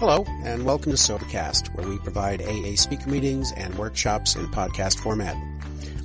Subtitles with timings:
[0.00, 4.98] Hello, and welcome to Sobercast, where we provide AA speaker meetings and workshops in podcast
[4.98, 5.36] format.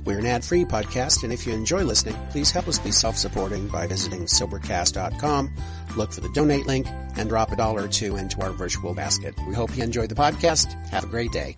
[0.04, 3.86] We're an ad-free podcast, and if you enjoy listening, please help us be self-supporting by
[3.86, 5.50] visiting Sobercast.com,
[5.96, 6.86] look for the donate link,
[7.16, 9.34] and drop a dollar or two into our virtual basket.
[9.48, 10.74] We hope you enjoy the podcast.
[10.90, 11.56] Have a great day.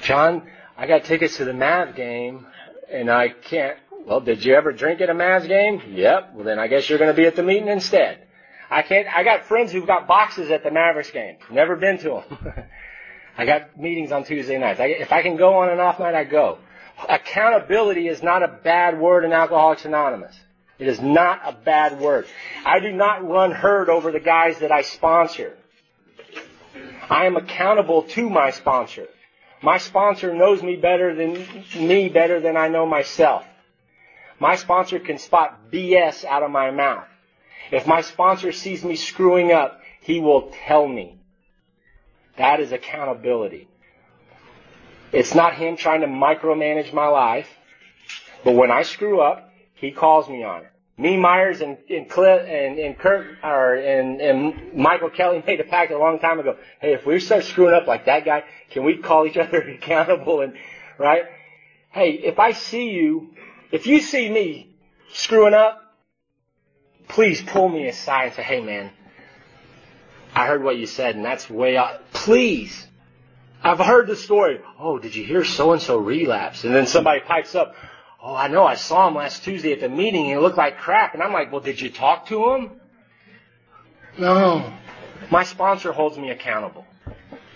[0.00, 0.42] John,
[0.78, 2.46] I got tickets to the Mav game,
[2.90, 5.82] and I can't well, did you ever drink at a Mavs game?
[5.94, 6.34] Yep.
[6.34, 8.22] Well, then I guess you're going to be at the meeting instead.
[8.70, 9.08] I can't.
[9.08, 11.38] I got friends who've got boxes at the Mavericks game.
[11.50, 12.64] Never been to them.
[13.38, 14.78] I got meetings on Tuesday nights.
[14.78, 16.58] I, if I can go on an off night, I go.
[17.08, 20.34] Accountability is not a bad word in Alcoholics Anonymous.
[20.78, 22.26] It is not a bad word.
[22.64, 25.56] I do not run herd over the guys that I sponsor.
[27.10, 29.08] I am accountable to my sponsor.
[29.62, 33.44] My sponsor knows me better than me better than I know myself.
[34.38, 37.06] My sponsor can spot BS out of my mouth.
[37.70, 41.18] If my sponsor sees me screwing up, he will tell me.
[42.36, 43.68] That is accountability.
[45.12, 47.48] It's not him trying to micromanage my life,
[48.44, 50.70] but when I screw up, he calls me on it.
[50.98, 55.64] Me, Myers, and, and Cliff, and, and Kurt, or, and, and Michael Kelly made a
[55.64, 56.56] pact a long time ago.
[56.80, 60.40] Hey, if we start screwing up like that guy, can we call each other accountable
[60.40, 60.54] and,
[60.98, 61.24] right?
[61.90, 63.30] Hey, if I see you
[63.76, 64.74] if you see me
[65.12, 65.82] screwing up,
[67.08, 68.90] please pull me aside and say, hey man,
[70.34, 72.10] I heard what you said and that's way out.
[72.12, 72.86] Please.
[73.62, 74.60] I've heard the story.
[74.78, 76.64] Oh, did you hear so and so relapse?
[76.64, 77.74] And then somebody pipes up,
[78.22, 80.78] oh, I know, I saw him last Tuesday at the meeting and he looked like
[80.78, 81.12] crap.
[81.12, 82.80] And I'm like, well, did you talk to him?
[84.16, 84.72] No.
[85.30, 86.86] My sponsor holds me accountable.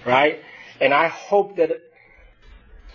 [0.05, 0.43] Right?
[0.83, 1.71] And I hope that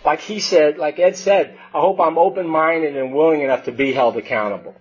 [0.04, 3.92] like he said, like Ed said, I hope I'm open-minded and willing enough to be
[3.92, 4.74] held accountable.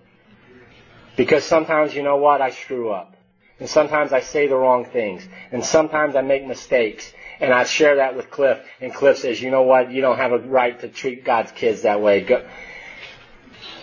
[1.18, 3.16] Because sometimes, you know what, I screw up.
[3.60, 5.28] And sometimes I say the wrong things.
[5.52, 7.12] And sometimes I make mistakes.
[7.40, 8.60] And I share that with Cliff.
[8.82, 11.84] And Cliff says, you know what, you don't have a right to treat God's kids
[11.84, 12.22] that way.
[12.22, 12.46] Go.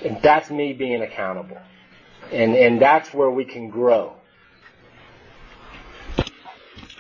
[0.05, 1.59] And that's me being accountable.
[2.31, 4.15] And, and that's where we can grow.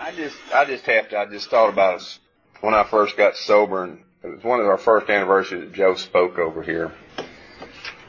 [0.00, 2.18] I just, I just have to, I just thought about
[2.60, 5.94] when I first got sober and it was one of our first anniversaries that Joe
[5.94, 6.92] spoke over here.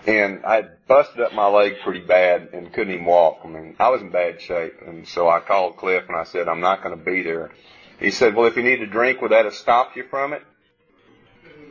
[0.06, 3.40] And I busted up my leg pretty bad and couldn't even walk.
[3.44, 4.74] I mean, I was in bad shape.
[4.86, 7.52] And so I called Cliff and I said, I'm not going to be there.
[8.00, 10.44] He said, well, if you need a drink, would that have stopped you from it?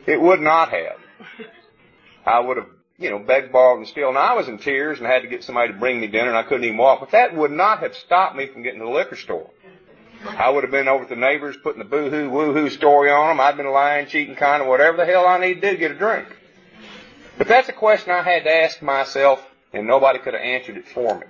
[0.07, 0.97] It would not have.
[2.25, 2.67] I would have,
[2.97, 4.09] you know, begged, borrowed, and steal.
[4.09, 6.37] And I was in tears and had to get somebody to bring me dinner and
[6.37, 7.01] I couldn't even walk.
[7.01, 9.51] But that would not have stopped me from getting to the liquor store.
[10.25, 13.39] I would have been over to the neighbors putting the boo-hoo, woo-hoo story on them.
[13.39, 15.91] I'd been lying, cheating, kind of whatever the hell I need to do to get
[15.91, 16.27] a drink.
[17.37, 20.87] But that's a question I had to ask myself, and nobody could have answered it
[20.87, 21.25] for me.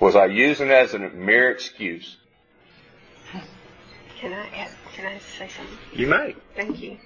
[0.00, 2.16] Was I using it as a mere excuse?
[4.18, 5.78] Can I can I say something?
[5.92, 6.34] You may.
[6.56, 6.98] Thank you.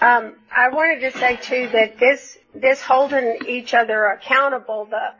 [0.00, 5.14] Um, I wanted to say too that this this holding each other accountable, the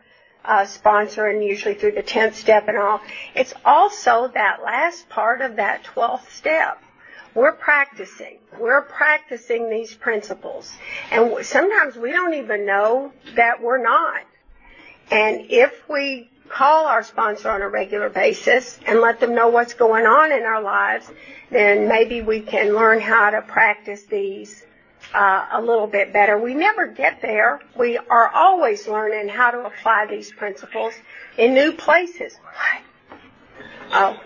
[0.44, 3.00] uh, sponsor and usually through the 10th step and all.
[3.34, 6.80] It's also that last part of that 12th step.
[7.34, 8.38] We're practicing.
[8.58, 10.72] We're practicing these principles.
[11.10, 14.22] And sometimes we don't even know that we're not.
[15.10, 19.74] And if we call our sponsor on a regular basis and let them know what's
[19.74, 21.10] going on in our lives,
[21.50, 24.64] then maybe we can learn how to practice these
[25.14, 26.38] uh, a little bit better.
[26.38, 27.60] We never get there.
[27.76, 30.92] We are always learning how to apply these principles
[31.38, 32.36] in new places.
[33.92, 34.20] Oh,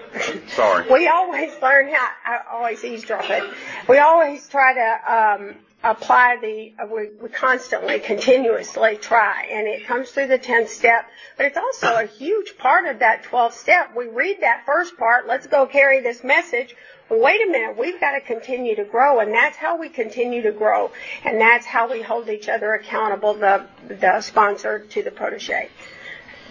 [0.49, 0.87] sorry.
[0.91, 2.09] we always learn how.
[2.25, 3.45] I always eavesdrop it.
[3.89, 6.73] We always try to um, apply the.
[6.83, 11.07] Uh, we, we constantly, continuously try, and it comes through the tenth step.
[11.37, 13.95] But it's also a huge part of that twelfth step.
[13.95, 15.27] We read that first part.
[15.27, 16.75] Let's go carry this message
[17.11, 20.53] wait a minute, we've got to continue to grow, and that's how we continue to
[20.53, 20.91] grow,
[21.25, 25.69] and that's how we hold each other accountable, the, the sponsor to the protege.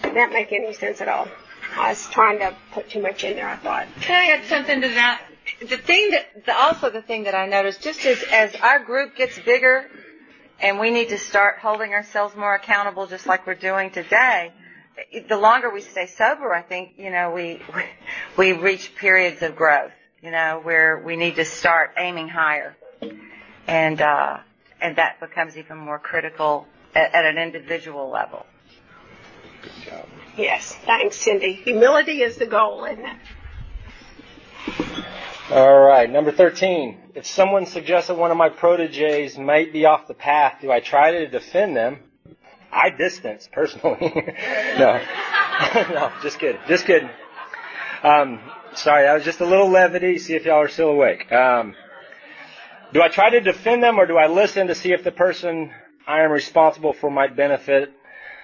[0.04, 1.28] Did that make any sense at all?
[1.76, 3.88] I was trying to put too much in there, I thought.
[4.02, 5.22] Can I add something to that?
[5.60, 9.16] The thing that, the, also the thing that I noticed, just as, as our group
[9.16, 9.86] gets bigger,
[10.60, 14.52] and we need to start holding ourselves more accountable just like we're doing today,
[15.30, 17.62] the longer we stay sober, I think, you know, we,
[18.38, 19.92] we reach periods of growth
[20.28, 22.76] you know, where we need to start aiming higher.
[23.66, 24.40] And, uh,
[24.82, 28.46] and that becomes even more critical at, at an individual level.
[29.62, 30.06] Good job.
[30.36, 31.54] Yes, thanks, Cindy.
[31.54, 33.18] Humility is the goal, isn't it?
[35.50, 37.12] All right, number 13.
[37.16, 40.82] If someone suggests that one of my proteges might be off the path, do I
[40.82, 42.00] try to defend them?
[42.70, 43.98] I distance personally.
[44.78, 45.02] no,
[45.74, 47.10] no, just kidding, just kidding.
[48.04, 48.42] Um,
[48.78, 50.18] sorry, that was just a little levity.
[50.18, 51.32] See if y'all are still awake.
[51.32, 51.76] Um,
[52.94, 55.72] do I try to defend them or do I listen to see if the person
[56.08, 57.92] I am responsible for might benefit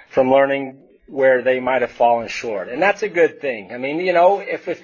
[0.10, 2.68] from learning where they might have fallen short?
[2.68, 3.72] And that's a good thing.
[3.72, 4.82] I mean, you know, if if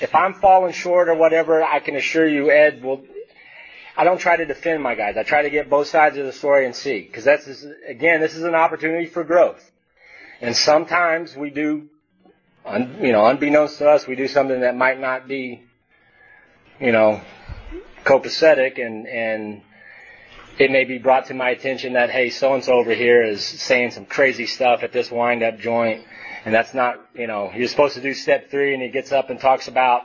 [0.00, 3.04] if I'm falling short or whatever, I can assure you, Ed will.
[3.96, 5.16] I don't try to defend my guys.
[5.18, 7.46] I try to get both sides of the story and see, because that's
[7.86, 9.70] again, this is an opportunity for growth.
[10.40, 11.88] And sometimes we do,
[12.64, 15.62] un, you know, unbeknownst to us, we do something that might not be,
[16.80, 17.20] you know,
[18.04, 19.62] copacetic and, and
[20.58, 23.44] it may be brought to my attention that, hey, so and so over here is
[23.44, 26.04] saying some crazy stuff at this wind up joint.
[26.44, 29.30] And that's not, you know, you're supposed to do step three and he gets up
[29.30, 30.02] and talks about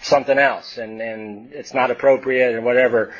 [0.00, 3.12] something else and, and it's not appropriate or whatever.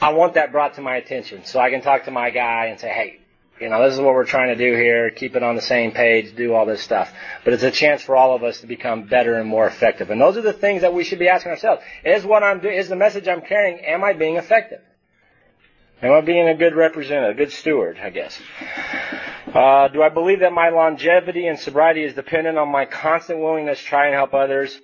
[0.00, 2.78] I want that brought to my attention so I can talk to my guy and
[2.78, 3.20] say, hey,
[3.60, 5.92] you know, this is what we're trying to do here, keep it on the same
[5.92, 7.12] page, do all this stuff.
[7.44, 10.10] But it's a chance for all of us to become better and more effective.
[10.10, 11.82] And those are the things that we should be asking ourselves.
[12.04, 14.80] Is what I'm doing, is the message I'm carrying, am I being effective?
[16.02, 18.38] Am I being a good representative, a good steward, I guess?
[19.46, 23.78] Uh, do I believe that my longevity and sobriety is dependent on my constant willingness
[23.78, 24.78] to try and help others,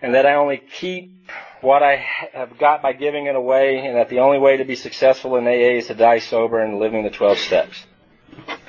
[0.00, 1.28] and that I only keep
[1.60, 1.96] what I
[2.32, 5.46] have got by giving it away, and that the only way to be successful in
[5.46, 7.84] AA is to die sober and living the 12 steps?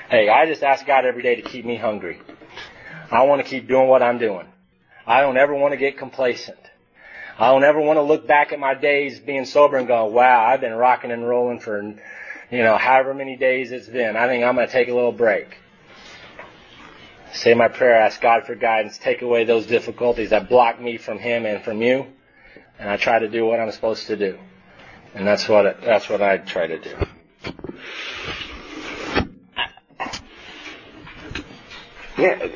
[0.09, 2.21] Hey, I just ask God every day to keep me hungry.
[3.11, 4.47] I want to keep doing what I'm doing.
[5.05, 6.57] I don't ever want to get complacent.
[7.39, 10.45] I don't ever want to look back at my days being sober and go, wow,
[10.45, 14.15] I've been rocking and rolling for, you know, however many days it's been.
[14.15, 15.57] I think I'm going to take a little break.
[17.33, 21.19] Say my prayer, ask God for guidance, take away those difficulties that block me from
[21.19, 22.07] Him and from you,
[22.79, 24.39] and I try to do what I'm supposed to do.
[25.13, 26.95] And that's what, that's what I try to do.
[32.17, 32.47] Yeah,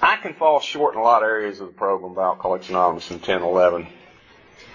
[0.00, 3.10] I can fall short in a lot of areas of the program of Alcoholics Anonymous
[3.10, 3.86] in 10, 11.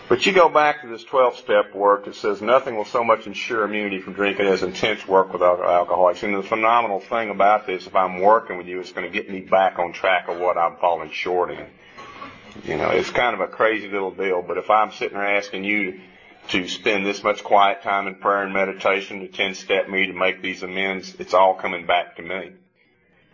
[0.09, 3.25] But you go back to this 12 step work, it says nothing will so much
[3.25, 6.21] ensure immunity from drinking as intense work with alcoholics.
[6.21, 9.31] And the phenomenal thing about this, if I'm working with you, it's going to get
[9.31, 11.65] me back on track of what I'm falling short in.
[12.65, 15.63] You know, it's kind of a crazy little deal, but if I'm sitting there asking
[15.63, 15.99] you
[16.49, 20.13] to spend this much quiet time in prayer and meditation to 10 step me to
[20.13, 22.51] make these amends, it's all coming back to me.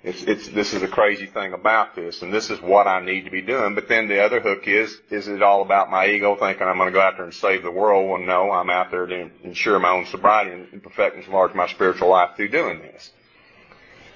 [0.01, 3.25] It's, it's, this is a crazy thing about this, and this is what I need
[3.25, 3.75] to be doing.
[3.75, 6.88] But then the other hook is, is it all about my ego thinking I'm going
[6.88, 8.10] to go out there and save the world?
[8.10, 11.68] Well, no, I'm out there to ensure my own sobriety and perfect and enlarge my
[11.68, 13.12] spiritual life through doing this.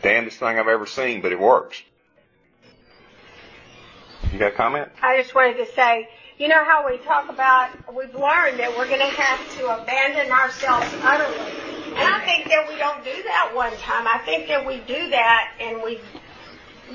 [0.01, 1.81] Damnedest thing I've ever seen, but it works.
[4.31, 4.89] You got a comment?
[5.01, 6.07] I just wanted to say,
[6.37, 10.31] you know how we talk about, we've learned that we're going to have to abandon
[10.31, 11.72] ourselves utterly.
[11.95, 14.07] And I think that we don't do that one time.
[14.07, 15.99] I think that we do that and we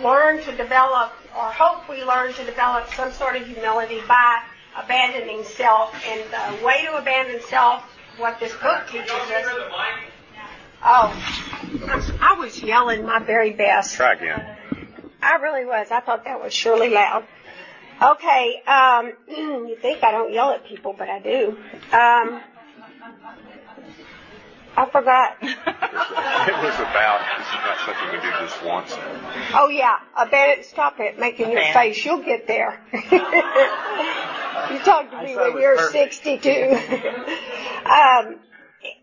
[0.03, 4.43] learn to develop, or hope we learn to develop some sort of humility by
[4.77, 5.95] abandoning self.
[6.07, 7.83] And the way to abandon self,
[8.17, 9.47] what this book teaches us.
[10.85, 11.13] Oh,
[12.21, 13.95] I was yelling my very best.
[13.95, 14.57] Try again.
[15.21, 15.89] I really was.
[15.91, 17.25] I thought that was surely loud.
[18.01, 21.57] Okay, um, you think I don't yell at people, but I do.
[21.93, 22.41] Um,
[24.79, 25.39] I forgot.
[25.43, 25.49] it
[26.63, 28.97] was about, this is not something we do just once.
[29.53, 32.81] Oh yeah, abandon, stop it, making your face, you'll get there.
[32.93, 36.15] you talk to me when you're perfect.
[36.15, 36.51] 62.
[37.91, 38.37] um,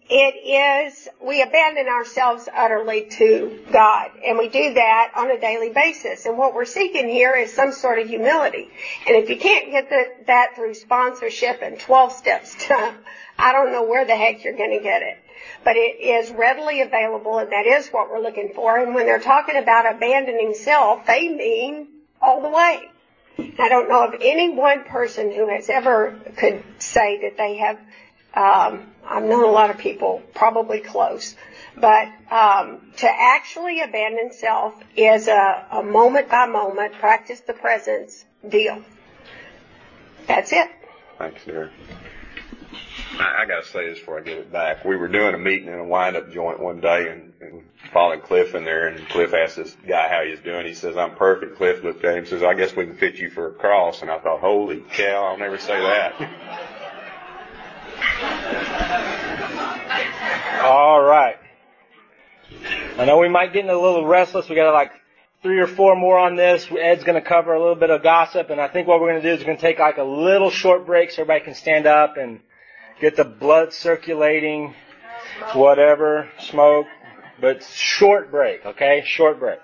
[0.08, 5.72] it is, we abandon ourselves utterly to God, and we do that on a daily
[5.72, 6.26] basis.
[6.26, 8.70] And what we're seeking here is some sort of humility.
[9.08, 12.94] And if you can't get the, that through sponsorship and 12 steps to,
[13.38, 15.18] I don't know where the heck you're going to get it
[15.64, 18.78] but it is readily available and that is what we're looking for.
[18.78, 21.88] And when they're talking about abandoning self, they mean
[22.22, 22.90] all the way.
[23.60, 27.78] I don't know of any one person who has ever could say that they have,
[28.34, 31.36] um, I've known a lot of people, probably close,
[31.76, 38.24] but um, to actually abandon self is a, a moment by moment, practice the presence
[38.48, 38.82] deal.
[40.28, 40.70] That's it.
[41.18, 41.72] Thanks, dear.
[43.20, 44.84] I, I got to say this before I get it back.
[44.84, 48.56] We were doing a meeting in a wind-up joint one day, and, and following Cliff
[48.56, 50.66] in there, and Cliff asked this guy how he's doing.
[50.66, 53.16] He says, "I'm perfect." Cliff looked at him and says, "I guess we can fit
[53.16, 55.26] you for a cross." And I thought, "Holy cow!
[55.26, 56.14] I'll never say that."
[60.64, 61.36] All right.
[62.98, 64.50] I know we might get a little restless.
[64.50, 64.92] We got like
[65.42, 66.68] three or four more on this.
[66.72, 69.22] Ed's going to cover a little bit of gossip, and I think what we're going
[69.22, 71.56] to do is we're going to take like a little short break so everybody can
[71.56, 72.40] stand up and
[73.00, 74.74] get the blood circulating,
[75.54, 76.88] whatever, smoke,
[77.40, 79.04] but short break, okay?
[79.06, 79.60] Short break.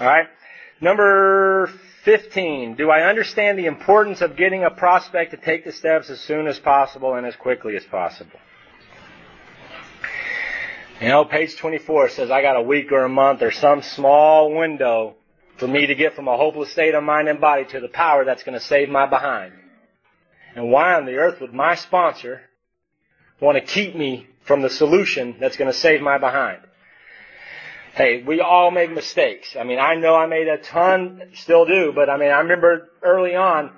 [0.00, 0.26] All right.
[0.80, 1.70] Number
[2.04, 2.76] 15.
[2.76, 6.46] Do I understand the importance of getting a prospect to take the steps as soon
[6.46, 8.38] as possible and as quickly as possible?
[11.00, 14.54] You know, page 24 says I got a week or a month or some small
[14.54, 15.16] window
[15.56, 18.24] for me to get from a hopeless state of mind and body to the power
[18.24, 19.52] that's going to save my behind.
[20.54, 22.42] And why on the earth would my sponsor
[23.40, 26.60] want to keep me from the solution that's going to save my behind?
[27.94, 29.54] Hey, we all make mistakes.
[29.58, 32.88] I mean, I know I made a ton, still do, but I mean, I remember
[33.02, 33.70] early on,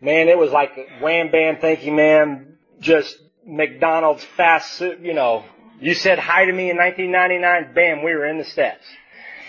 [0.00, 5.44] man, it was like wham bam, thank you ma'am, just McDonald's fast, you know,
[5.80, 8.84] you said hi to me in 1999, bam, we were in the steps.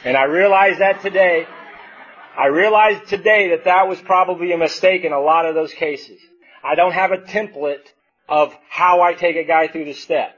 [0.03, 1.48] And I realized that today,
[2.38, 6.20] I realized today that that was probably a mistake in a lot of those cases.
[6.63, 7.86] I don't have a template
[8.29, 10.36] of how I take a guy through the steps.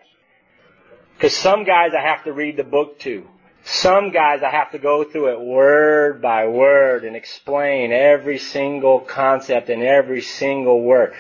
[1.16, 3.28] Because some guys I have to read the book to.
[3.64, 9.00] Some guys I have to go through it word by word and explain every single
[9.00, 11.14] concept and every single word.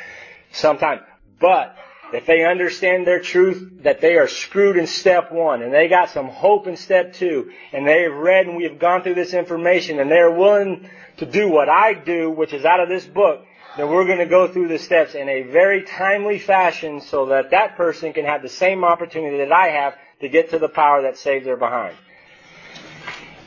[0.51, 1.01] Sometimes.
[1.39, 1.75] But
[2.13, 6.11] if they understand their truth, that they are screwed in step one, and they got
[6.11, 9.99] some hope in step two, and they've read and we have gone through this information,
[9.99, 13.43] and they're willing to do what I do, which is out of this book,
[13.77, 17.51] then we're going to go through the steps in a very timely fashion so that
[17.51, 21.01] that person can have the same opportunity that I have to get to the power
[21.01, 21.95] that saved their behind.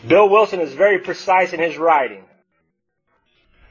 [0.06, 2.24] Bill Wilson is very precise in his writing.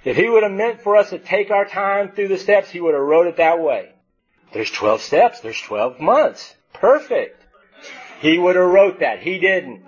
[0.03, 2.79] If he would have meant for us to take our time through the steps, he
[2.79, 3.91] would have wrote it that way.
[4.53, 5.41] There's 12 steps.
[5.41, 6.55] There's 12 months.
[6.73, 7.43] Perfect.
[8.21, 9.19] He would have wrote that.
[9.19, 9.83] He didn't.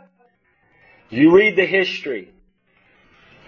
[1.10, 2.32] You read the history.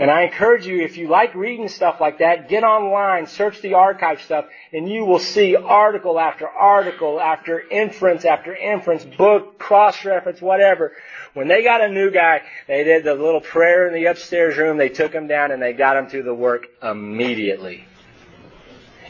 [0.02, 3.76] And I encourage you, if you like reading stuff like that, get online, search the
[3.76, 10.42] archive stuff, and you will see article after article after inference after inference, book, cross-reference,
[10.42, 10.94] whatever.
[11.36, 14.78] When they got a new guy, they did the little prayer in the upstairs room,
[14.78, 17.86] they took him down and they got him through the work immediately.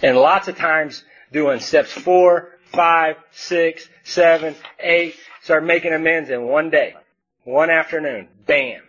[0.04, 6.44] And lots of times, doing steps four, five, six, seven, eight, start making amends in
[6.44, 6.96] one day,
[7.46, 8.28] one afternoon.
[8.46, 8.82] Bam.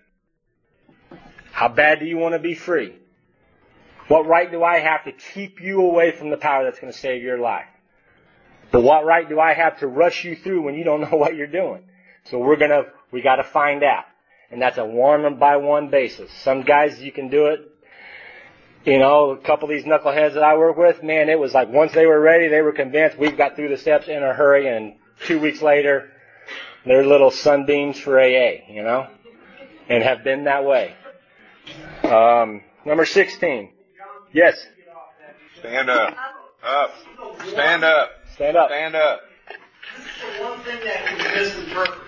[1.63, 2.93] How bad do you want to be free?
[4.09, 6.99] What right do I have to keep you away from the power that's going to
[6.99, 7.69] save your life?
[8.73, 11.37] But what right do I have to rush you through when you don't know what
[11.37, 11.85] you're doing?
[12.25, 14.07] So we're gonna, we gotta find out.
[14.51, 16.33] And that's a one by one basis.
[16.43, 17.61] Some guys you can do it
[18.85, 21.69] you know, a couple of these knuckleheads that I work with, man, it was like
[21.69, 23.17] once they were ready, they were convinced.
[23.17, 26.11] We got through the steps in a hurry, and two weeks later,
[26.85, 29.07] they're little sunbeams for AA, you know,
[29.89, 30.97] and have been that way.
[32.13, 33.71] Um, number 16.
[34.35, 34.67] Yes.
[35.61, 36.15] Stand up.
[36.63, 36.91] Up.
[37.49, 38.11] Stand up.
[38.35, 38.69] Stand up.
[38.69, 39.21] Stand up.
[39.97, 41.99] This is the one thing that can be misinterpreted.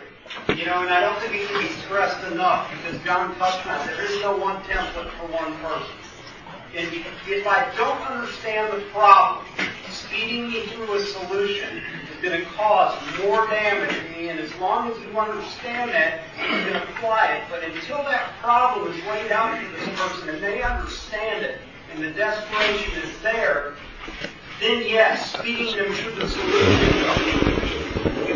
[0.58, 3.88] You know, and I don't think it can be stressed enough because John touched on
[3.88, 3.96] it.
[3.96, 5.96] There is no one template for one person.
[6.76, 6.92] And
[7.26, 9.46] if I don't understand the problem,
[9.90, 14.28] speeding me through a solution is going to cause more damage to me.
[14.28, 17.44] And as long as you understand that, you can apply it.
[17.50, 21.60] But until that problem is laid out to this person and they understand it,
[21.92, 23.74] and the desperation is there,
[24.60, 27.64] then yes, speeding them through the solution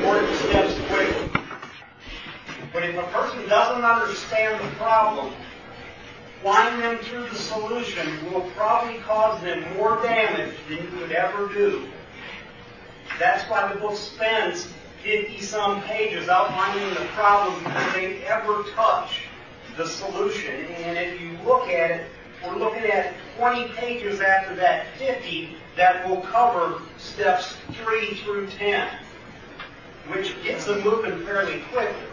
[0.08, 1.40] work the steps quickly.
[2.72, 5.34] But if a person doesn't understand the problem,
[6.40, 11.52] flying them through the solution will probably cause them more damage than you would ever
[11.52, 11.88] do.
[13.18, 14.68] That's why the book spends
[15.02, 19.22] 50 some pages outlining the problem before they ever touch
[19.76, 20.54] the solution.
[20.66, 22.06] And if you look at it,
[22.44, 28.88] we're looking at 20 pages after that 50 that will cover steps 3 through 10,
[30.08, 32.07] which gets them moving fairly quickly.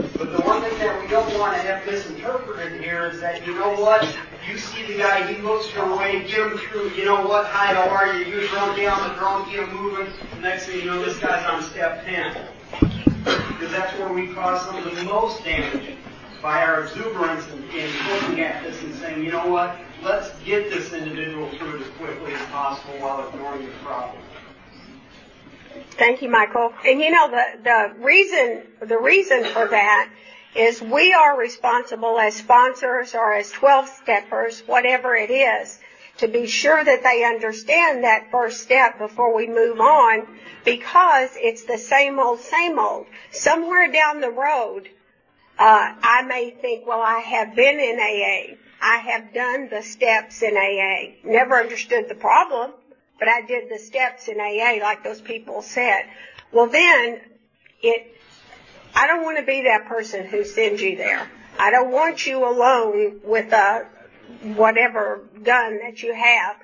[0.00, 3.54] But the one thing that we don't want to have misinterpreted here is that, you
[3.54, 4.02] know what,
[4.48, 7.74] you see the guy, he looks your way, get him through, you know what, hi,
[7.74, 8.24] how are you?
[8.24, 10.12] You run down the drone, get him moving.
[10.40, 12.46] Next thing you know, this guy's on step 10.
[12.80, 15.96] Because that's where we cause some of the most damage
[16.40, 20.70] by our exuberance in, in looking at this and saying, you know what, let's get
[20.70, 24.22] this individual through it as quickly as possible while ignoring the problem.
[25.92, 26.72] Thank you, Michael.
[26.84, 30.10] And you know, the, the reason, the reason for that
[30.54, 35.78] is we are responsible as sponsors or as 12 steppers, whatever it is,
[36.18, 40.26] to be sure that they understand that first step before we move on
[40.64, 43.06] because it's the same old, same old.
[43.30, 44.88] Somewhere down the road,
[45.58, 48.56] uh, I may think, well, I have been in AA.
[48.82, 51.14] I have done the steps in AA.
[51.24, 52.72] Never understood the problem
[53.20, 56.06] but I did the steps in AA like those people said.
[56.50, 57.20] Well then,
[57.82, 58.16] it,
[58.96, 61.30] I don't want to be that person who sends you there.
[61.58, 63.86] I don't want you alone with a
[64.42, 66.56] whatever gun that you have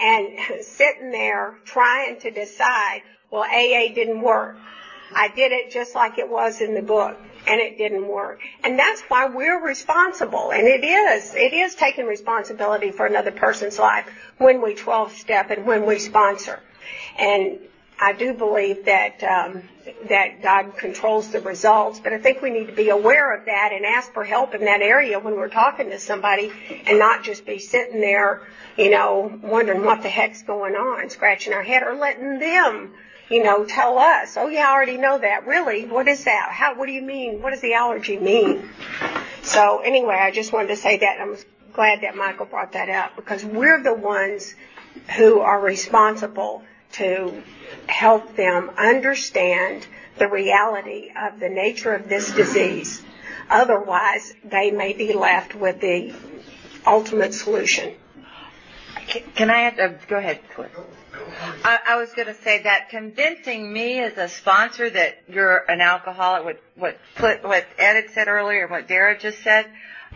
[0.00, 4.56] and sitting there trying to decide, well, AA didn't work.
[5.14, 7.16] I did it just like it was in the book
[7.48, 8.40] and it didn't work.
[8.62, 10.50] And that's why we're responsible.
[10.52, 11.34] And it is.
[11.34, 15.98] It is taking responsibility for another person's life when we 12 step and when we
[15.98, 16.60] sponsor.
[17.18, 17.58] And
[18.00, 19.62] I do believe that um,
[20.08, 23.72] that God controls the results, but I think we need to be aware of that
[23.72, 26.52] and ask for help in that area when we're talking to somebody,
[26.86, 31.52] and not just be sitting there, you know, wondering what the heck's going on, scratching
[31.52, 32.92] our head, or letting them,
[33.28, 36.48] you know, tell us, "Oh yeah, I already know that." Really, what is that?
[36.50, 36.74] How?
[36.74, 37.42] What do you mean?
[37.42, 38.68] What does the allergy mean?
[39.42, 41.20] So anyway, I just wanted to say that.
[41.20, 41.36] I'm
[41.72, 44.54] glad that Michael brought that up because we're the ones
[45.16, 47.42] who are responsible to
[47.86, 49.86] help them understand
[50.18, 53.02] the reality of the nature of this disease.
[53.50, 56.12] Otherwise, they may be left with the
[56.86, 57.94] ultimate solution.
[59.34, 60.70] Can I have, uh, go ahead, Cliff.
[61.40, 65.80] I, I was going to say that convincing me as a sponsor that you're an
[65.80, 69.66] alcoholic, what what what Ed said earlier, what Dara just said,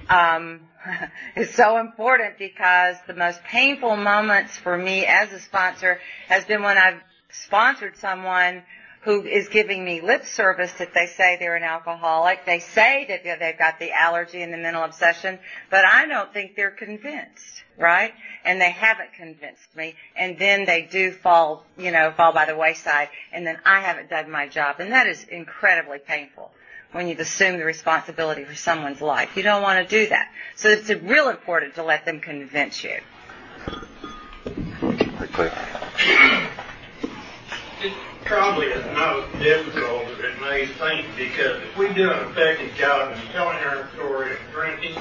[0.08, 0.60] um,
[1.36, 6.62] is so important because the most painful moments for me as a sponsor has been
[6.62, 7.00] when I've
[7.30, 8.62] sponsored someone
[9.02, 12.46] who is giving me lip service that they say they're an alcoholic.
[12.46, 15.40] They say that they've got the allergy and the mental obsession,
[15.70, 18.12] but I don't think they're convinced, right?
[18.44, 19.96] And they haven't convinced me.
[20.14, 23.08] And then they do fall, you know, fall by the wayside.
[23.32, 24.76] And then I haven't done my job.
[24.78, 26.52] And that is incredibly painful
[26.92, 29.36] when you've assumed the responsibility for someone's life.
[29.36, 30.30] You don't want to do that.
[30.54, 33.00] So it's real important to let them convince you.
[37.84, 37.92] It
[38.24, 42.74] probably is not as difficult as it may seem because if we do an effective
[42.74, 44.94] job in telling our story of drinking,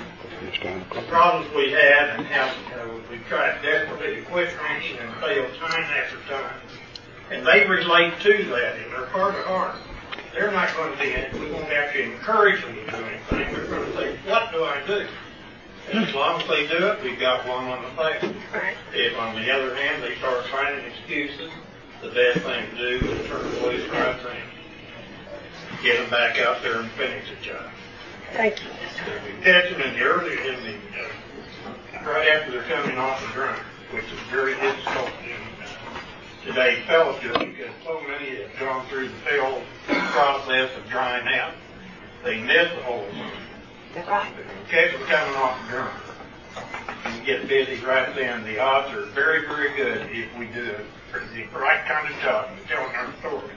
[0.94, 5.14] the problems we had and how you know, we tried desperately to quit drinking and
[5.18, 6.60] failed time after time,
[7.32, 9.80] and they relate to that in their heart of hearts
[10.34, 13.54] they're not going to be, we won't actually encourage them to do anything.
[13.54, 15.06] We're going to say, what do I do?
[15.92, 18.34] And as long as they do it, we've got one on the table.
[18.94, 21.52] If on the other hand they start finding excuses,
[22.02, 24.42] the best thing to do is turn the loose right thing.
[25.84, 27.70] Get them back out there and finish the job.
[28.34, 28.70] Thank you.
[29.44, 33.60] Catch them in the early, in the, uh, right after they're coming off the drunk,
[33.92, 35.36] which is very difficult to do
[36.46, 41.54] today's fellowship because so many have gone through the failed process of drying out.
[42.24, 43.32] They miss the whole thing.
[43.94, 44.34] That's right.
[44.70, 45.92] Catch them coming off the drum.
[47.06, 48.44] And get busy right then.
[48.44, 50.76] The odds are very, very good if we do
[51.12, 53.54] the right kind of job in telling our story.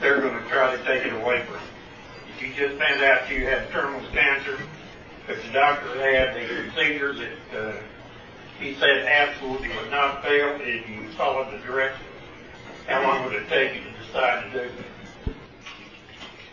[0.00, 1.60] They're going to try to take it away from you.
[2.36, 4.58] If you just found out you had terminal cancer,
[5.28, 7.76] if the doctor had the procedure that uh,
[8.58, 12.06] he said absolutely would not fail if you followed the directions.
[12.86, 14.70] How long would it take you to decide to do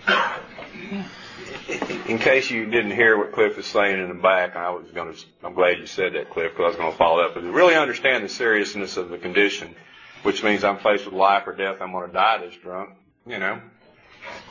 [0.07, 0.39] that?
[2.07, 5.13] In case you didn't hear what Cliff was saying in the back, I was going
[5.13, 7.33] to, I'm glad you said that, Cliff, because I was going to follow up.
[7.33, 9.75] But to really understand the seriousness of the condition,
[10.23, 12.91] which means I'm faced with life or death, I'm going to die this drunk,
[13.25, 13.62] you know.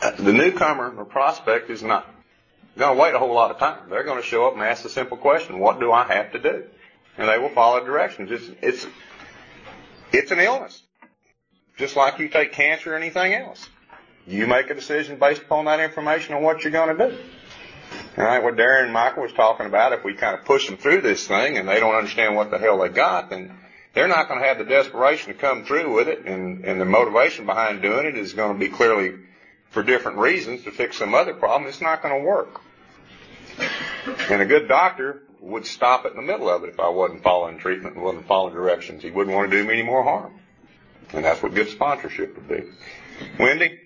[0.03, 2.07] Uh, the newcomer or prospect is not
[2.79, 3.91] going to wait a whole lot of time.
[3.91, 6.39] They're going to show up and ask the simple question, what do I have to
[6.39, 6.65] do?
[7.19, 8.31] and they will follow directions.
[8.31, 8.87] It's, it's,
[10.13, 10.83] it's an illness.
[11.79, 13.69] Just like you take cancer or anything else.
[14.27, 17.19] You make a decision based upon that information on what you're going to do.
[18.19, 20.79] All right, what Darren and Michael was talking about, if we kind of push them
[20.79, 23.57] through this thing and they don't understand what the hell they got, then
[23.97, 26.85] they're not going to have the desperation to come through with it, and, and the
[26.85, 29.15] motivation behind doing it is going to be clearly
[29.71, 31.67] for different reasons to fix some other problem.
[31.67, 32.61] It's not going to work.
[34.29, 37.23] And a good doctor would stop it in the middle of it if I wasn't
[37.23, 39.03] following treatment and wasn't following directions.
[39.03, 40.41] He wouldn't want to do me any more harm.
[41.15, 42.65] And that's what good sponsorship would be.
[43.39, 43.81] Wendy?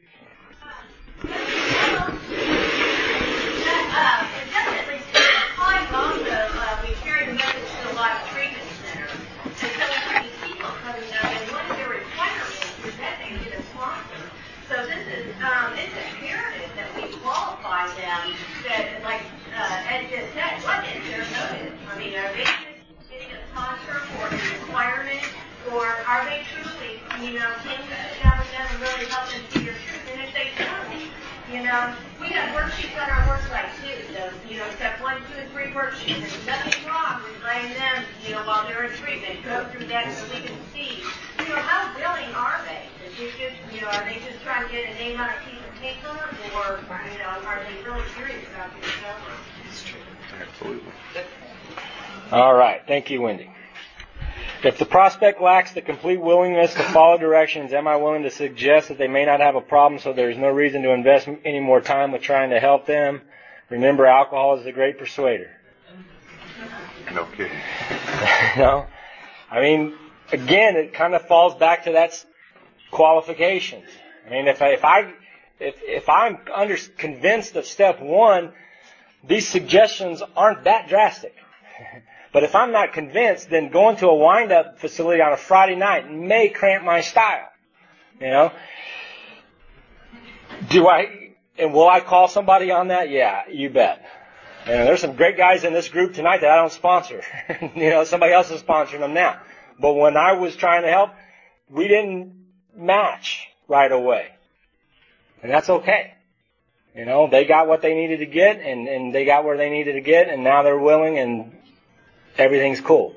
[47.12, 50.44] You know, are they really serious about getting sober?
[50.49, 50.92] Absolutely.
[52.33, 52.81] All right.
[52.87, 53.51] Thank you, Wendy.
[54.62, 58.88] If the prospect lacks the complete willingness to follow directions, am I willing to suggest
[58.88, 61.81] that they may not have a problem so there's no reason to invest any more
[61.81, 63.23] time with trying to help them?
[63.70, 65.51] Remember, alcohol is a great persuader.
[67.14, 67.57] No kidding.
[68.59, 68.87] no?
[69.51, 69.94] I mean,
[70.31, 72.27] again, it kind of falls back to that s-
[72.90, 73.88] qualifications.
[74.27, 75.12] I mean, if I, if I,
[75.61, 78.53] if, if I'm under, convinced of step one,
[79.23, 81.35] these suggestions aren't that drastic.
[82.33, 86.11] but if I'm not convinced, then going to a wind-up facility on a Friday night
[86.11, 87.49] may cramp my style.
[88.20, 88.53] You know?
[90.68, 93.11] Do I, and will I call somebody on that?
[93.11, 94.05] Yeah, you bet.
[94.66, 97.23] And there's some great guys in this group tonight that I don't sponsor.
[97.75, 99.40] you know, somebody else is sponsoring them now.
[99.79, 101.11] But when I was trying to help,
[101.68, 102.35] we didn't
[102.77, 104.29] match right away.
[105.42, 106.14] And that's okay.
[106.94, 109.70] You know, they got what they needed to get and, and they got where they
[109.70, 111.57] needed to get and now they're willing and
[112.37, 113.14] everything's cool.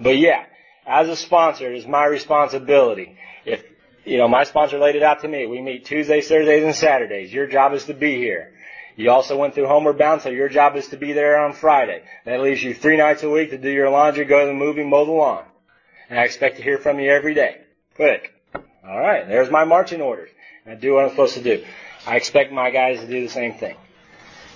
[0.00, 0.44] But yeah,
[0.86, 3.16] as a sponsor, it is my responsibility.
[3.44, 3.62] If,
[4.04, 5.46] you know, my sponsor laid it out to me.
[5.46, 7.32] We meet Tuesdays, Thursdays, and Saturdays.
[7.32, 8.52] Your job is to be here.
[8.96, 12.02] You also went through Homeward Bound, so your job is to be there on Friday.
[12.24, 14.84] That leaves you three nights a week to do your laundry, go to the movie,
[14.84, 15.44] mow the lawn.
[16.10, 17.62] And I expect to hear from you every day.
[17.96, 18.32] Quick.
[18.54, 20.30] All right, there's my marching orders.
[20.66, 21.62] I do what I'm supposed to do.
[22.06, 23.76] I expect my guys to do the same thing.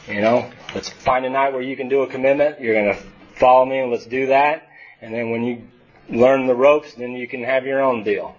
[0.07, 2.61] You know, let's find a night where you can do a commitment.
[2.62, 3.03] You're going to
[3.38, 4.66] follow me and let's do that.
[5.03, 5.68] And then when you
[6.09, 8.35] learn the ropes, then you can have your own deal.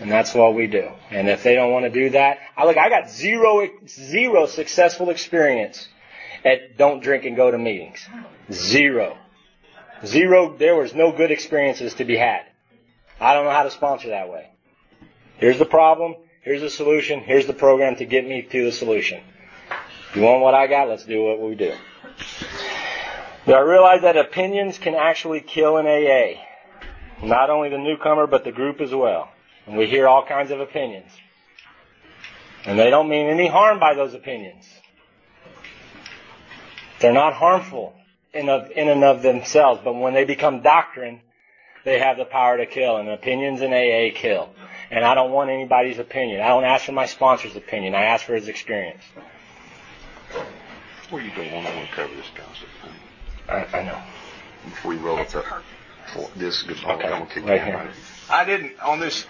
[0.00, 0.90] And that's what we do.
[1.12, 5.10] And if they don't want to do that, I look, I got zero, zero successful
[5.10, 5.86] experience
[6.44, 8.04] at don't drink and go to meetings.
[8.50, 9.16] Zero.
[10.04, 12.42] Zero, there was no good experiences to be had.
[13.20, 14.48] I don't know how to sponsor that way.
[15.36, 16.16] Here's the problem.
[16.42, 17.20] Here's the solution.
[17.20, 19.22] Here's the program to get me to the solution.
[20.14, 20.88] You want what I got?
[20.88, 21.72] Let's do what we do.
[23.46, 26.42] But I realize that opinions can actually kill an AA.
[27.24, 29.28] Not only the newcomer, but the group as well.
[29.66, 31.10] And we hear all kinds of opinions.
[32.64, 34.68] And they don't mean any harm by those opinions.
[36.98, 37.94] They're not harmful
[38.34, 41.20] in, of, in and of themselves, but when they become doctrine,
[41.84, 44.50] they have the power to kill, and opinions in AA kill.
[44.92, 46.42] And I don't want anybody's opinion.
[46.42, 47.94] I don't ask for my sponsor's opinion.
[47.94, 49.00] I ask for his experience.
[51.10, 52.92] Well, you don't want to cover this gossip thing
[53.48, 54.02] I, I know.
[54.66, 55.44] before you roll up that.
[56.14, 56.76] Well, This is good.
[56.84, 57.90] Okay, I'm gonna kick right you here.
[58.28, 59.26] I didn't on this.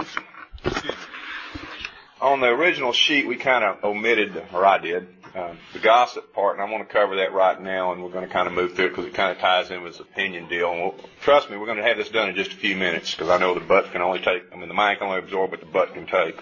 [2.20, 6.58] On the original sheet, we kind of omitted, or I did, uh, the gossip part,
[6.58, 8.74] and I want to cover that right now, and we're going to kind of move
[8.74, 10.70] through it because it kind of ties in with this opinion deal.
[10.70, 13.12] And we'll, trust me, we're going to have this done in just a few minutes
[13.12, 15.50] because I know the butt can only take, I mean, the mind can only absorb
[15.50, 16.38] what the butt can take.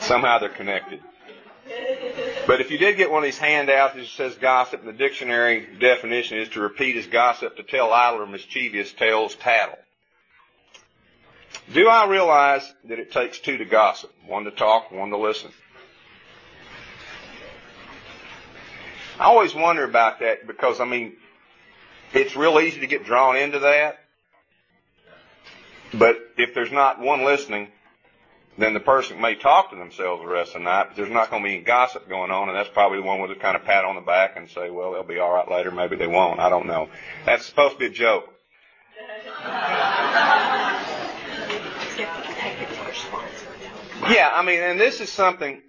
[0.00, 1.00] Somehow they're connected.
[2.46, 5.66] But if you did get one of these handouts that says gossip, and the dictionary
[5.80, 9.78] definition is to repeat as gossip, to tell idle or mischievous tales, tattle.
[11.72, 14.12] Do I realize that it takes two to gossip?
[14.26, 15.50] One to talk, one to listen.
[19.18, 21.14] I always wonder about that because, I mean,
[22.12, 23.98] it's real easy to get drawn into that.
[25.94, 27.68] But if there's not one listening,
[28.58, 31.30] then the person may talk to themselves the rest of the night, but there's not
[31.30, 33.56] going to be any gossip going on, and that's probably the one with a kind
[33.56, 36.06] of pat on the back and say, well, they'll be all right later, maybe they
[36.06, 36.88] won't, I don't know.
[37.24, 38.28] That's supposed to be a joke.
[44.10, 45.62] Yeah, I mean, and this is something,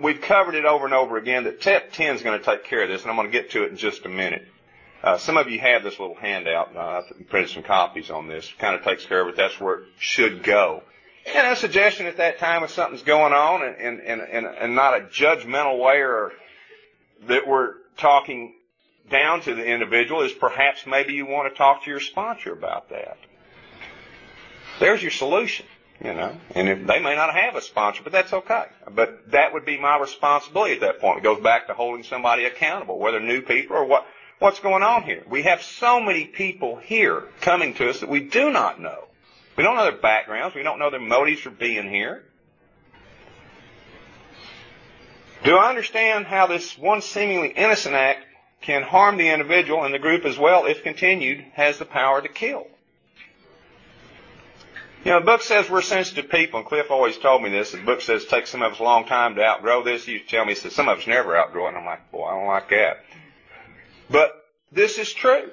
[0.00, 2.82] we've covered it over and over again, that TEP 10 is going to take care
[2.82, 4.46] of this, and I'm going to get to it in just a minute.
[5.02, 8.48] Uh, some of you have this little handout, uh, I've printed some copies on this,
[8.48, 10.82] It kind of takes care of it, that's where it should go.
[11.26, 14.96] And a suggestion at that time if something's going on and, and, and, and not
[14.96, 16.32] a judgmental way or
[17.28, 18.54] that we're talking
[19.10, 22.88] down to the individual is perhaps maybe you want to talk to your sponsor about
[22.90, 23.16] that.
[24.80, 25.66] There's your solution,
[26.04, 28.64] you know, and if, they may not have a sponsor, but that's okay.
[28.90, 31.18] But that would be my responsibility at that point.
[31.18, 34.06] It goes back to holding somebody accountable, whether new people or what,
[34.40, 35.22] what's going on here.
[35.28, 39.04] We have so many people here coming to us that we do not know.
[39.56, 40.56] We don't know their backgrounds.
[40.56, 42.24] We don't know their motives for being here.
[45.44, 48.24] Do I understand how this one seemingly innocent act
[48.60, 52.28] can harm the individual and the group as well if continued has the power to
[52.28, 52.66] kill?
[55.04, 57.72] You know, the book says we're sensitive people, and Cliff always told me this.
[57.72, 60.04] The book says it takes some of us a long time to outgrow this.
[60.04, 61.74] To tell me, he said, some of us never outgrow it.
[61.74, 63.04] I'm like, boy, I don't like that.
[64.08, 64.30] But
[64.70, 65.50] this is true.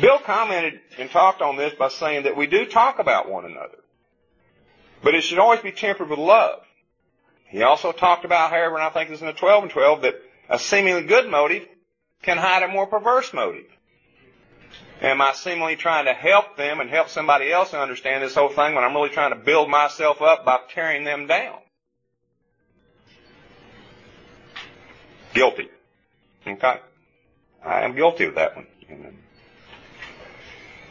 [0.00, 3.78] Bill commented and talked on this by saying that we do talk about one another.
[5.02, 6.60] But it should always be tempered with love.
[7.48, 10.02] He also talked about, however, and I think this is in the 12 and 12,
[10.02, 10.14] that
[10.48, 11.66] a seemingly good motive
[12.22, 13.66] can hide a more perverse motive.
[15.00, 18.74] Am I seemingly trying to help them and help somebody else understand this whole thing
[18.74, 21.58] when I'm really trying to build myself up by tearing them down?
[25.34, 25.68] Guilty.
[26.46, 26.80] Okay.
[27.64, 28.66] I am guilty of that one.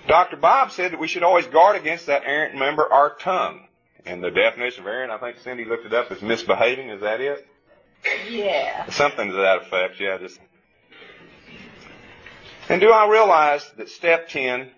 [0.08, 0.36] Dr.
[0.36, 3.68] Bob said that we should always guard against that errant member, our tongue.
[4.06, 6.90] And the definition of errant, I think Cindy looked it up, is misbehaving.
[6.90, 7.48] Is that it?
[8.30, 8.90] Yeah.
[8.90, 10.00] Something to that effect.
[10.00, 10.40] Yeah, just.
[12.70, 14.70] And do I realize that step 10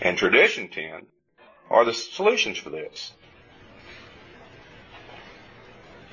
[0.00, 1.06] and tradition 10
[1.70, 3.12] are the solutions for this?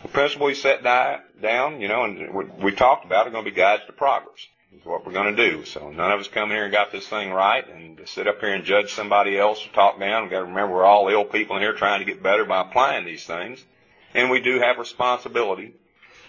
[0.04, 3.56] The principle we set down, you know, and we talked about are going to be
[3.56, 4.48] guides to progress.
[4.72, 5.66] Is what we're going to do.
[5.66, 8.40] So none of us come here and got this thing right, and to sit up
[8.40, 10.24] here and judge somebody else or talk down.
[10.24, 12.62] We've got to remember we're all ill people in here trying to get better by
[12.62, 13.66] applying these things,
[14.14, 15.74] and we do have responsibility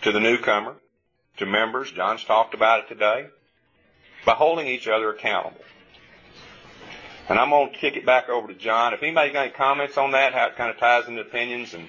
[0.02, 0.76] to the newcomer,
[1.36, 1.92] to members.
[1.92, 3.26] John's talked about it today,
[4.24, 5.60] by holding each other accountable.
[7.28, 8.92] And I'm going to kick it back over to John.
[8.92, 11.86] If anybody's got any comments on that, how it kind of ties into opinions and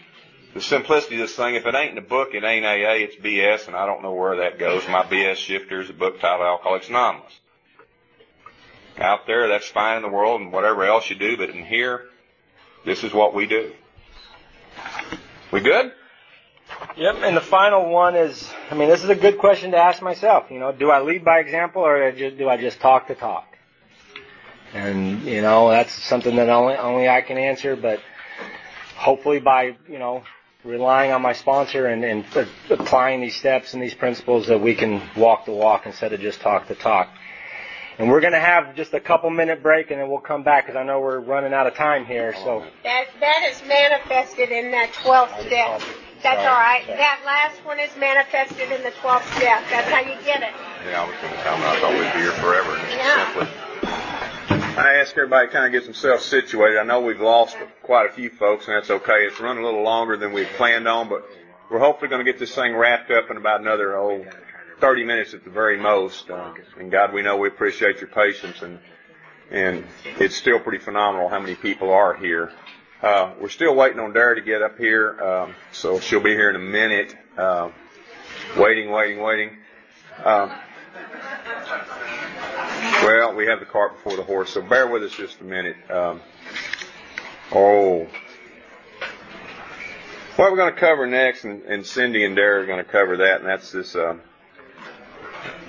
[0.54, 3.16] the simplicity of this thing, if it ain't in the book, it ain't AA, it's
[3.16, 4.88] BS, and I don't know where that goes.
[4.88, 7.40] My BS shifter is a book titled Alcoholics Anonymous.
[8.98, 12.06] Out there, that's fine in the world and whatever else you do, but in here,
[12.86, 13.72] this is what we do.
[15.52, 15.94] We good?
[16.98, 20.02] Yep, and the final one is, I mean, this is a good question to ask
[20.02, 20.52] myself.
[20.52, 23.48] You know, do I lead by example or do I just talk the talk?
[24.74, 28.00] And, you know, that's something that only, only I can answer, but
[28.96, 30.24] hopefully by, you know,
[30.64, 32.26] relying on my sponsor and, and
[32.70, 36.40] applying these steps and these principles that we can walk the walk instead of just
[36.42, 37.10] talk the talk.
[37.98, 40.66] And we're going to have just a couple minute break and then we'll come back
[40.66, 42.34] because I know we're running out of time here.
[42.34, 45.82] So that that is manifested in that 12th step.
[46.24, 46.86] That's all right.
[46.88, 49.64] That last one is manifested in the 12th step.
[49.70, 50.54] That's how you get it.
[50.86, 52.78] Yeah, I was going to tell them I thought we'd be here forever.
[52.90, 53.34] Yeah.
[53.34, 53.72] Simply
[54.78, 56.78] I ask everybody to kind of get themselves situated.
[56.78, 59.26] I know we've lost quite a few folks, and that's okay.
[59.26, 61.26] It's running a little longer than we planned on, but
[61.70, 64.26] we're hopefully going to get this thing wrapped up in about another oh,
[64.80, 66.30] 30 minutes at the very most.
[66.30, 68.80] Uh, and God, we know we appreciate your patience, and
[69.52, 69.84] and
[70.20, 72.52] it's still pretty phenomenal how many people are here.
[73.02, 76.52] Uh, we're still waiting on Dara to get up here, um, so she'll be here
[76.52, 77.16] in a minute.
[77.36, 77.72] Uh,
[78.56, 79.58] waiting, waiting, waiting.
[80.24, 80.52] Um,
[83.04, 85.78] well, we have the cart before the horse, so bear with us just a minute.
[85.90, 86.22] Um,
[87.52, 88.08] oh.
[90.36, 93.18] What we're going to cover next, and, and Cindy and Dara are going to cover
[93.18, 94.16] that, and that's this, uh,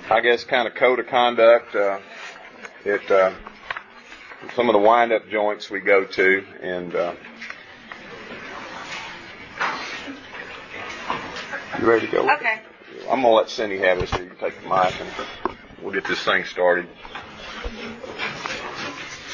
[0.07, 1.73] I guess, kind of code of conduct.
[2.85, 3.31] It, uh,
[4.55, 7.13] some of the wind-up joints we go to, and uh,
[11.79, 12.33] you ready to go?
[12.35, 12.61] Okay.
[13.09, 14.09] I'm gonna let Cindy have this.
[14.11, 16.87] So you can take the mic, and we'll get this thing started.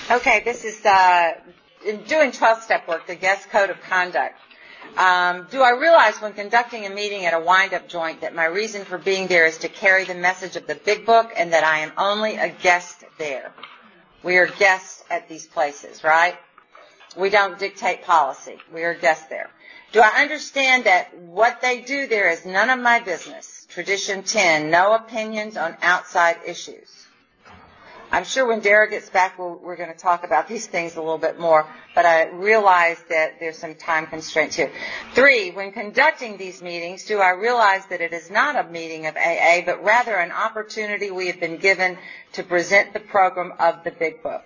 [0.10, 1.34] Okay, this is uh,
[1.86, 4.40] in doing 12 step work, the guest code of conduct.
[4.98, 8.86] Um, do I realize when conducting a meeting at a wind-up joint that my reason
[8.86, 11.80] for being there is to carry the message of the big book and that I
[11.80, 13.54] am only a guest there?
[14.24, 16.36] We are guests at these places, right?
[17.18, 18.58] We don't dictate policy.
[18.74, 19.50] We are guests there.
[19.92, 23.66] Do I understand that what they do there is none of my business?
[23.70, 27.08] Tradition 10, no opinions on outside issues.
[28.12, 30.96] I'm sure when Dara gets back, we we are going to talk about these things
[30.96, 34.72] a little bit more, but I realize that there's some time constraints here.
[35.14, 39.16] Three, when conducting these meetings, do I realize that it is not a meeting of
[39.16, 42.00] AA, but rather an opportunity we have been given
[42.34, 44.44] to present the program of the Big Book?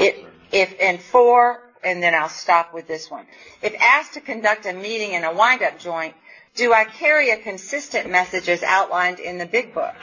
[0.00, 3.26] It, if, and four, and then I'll stop with this one.
[3.62, 6.14] If asked to conduct a meeting in a wind-up joint,
[6.58, 9.94] do I carry a consistent message as outlined in the Big Book?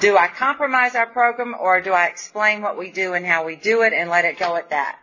[0.00, 3.56] Do I compromise our program or do I explain what we do and how we
[3.56, 4.98] do it and let it go at that?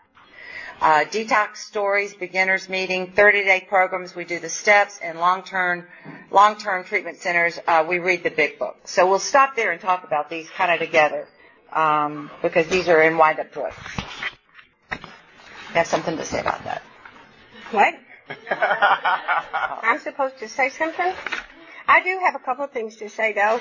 [0.79, 5.85] Uh, detox stories, beginners meeting, 30-day programs, we do the steps, and long-term,
[6.31, 8.77] long-term treatment centers, uh, we read the big book.
[8.85, 11.27] So we'll stop there and talk about these kind of together,
[11.73, 13.75] um, because these are in wind-up joints.
[14.91, 14.99] You
[15.73, 16.83] have something to say about that?
[17.71, 17.95] What?
[18.49, 21.13] I'm supposed to say something?
[21.87, 23.59] I do have a couple of things to say though.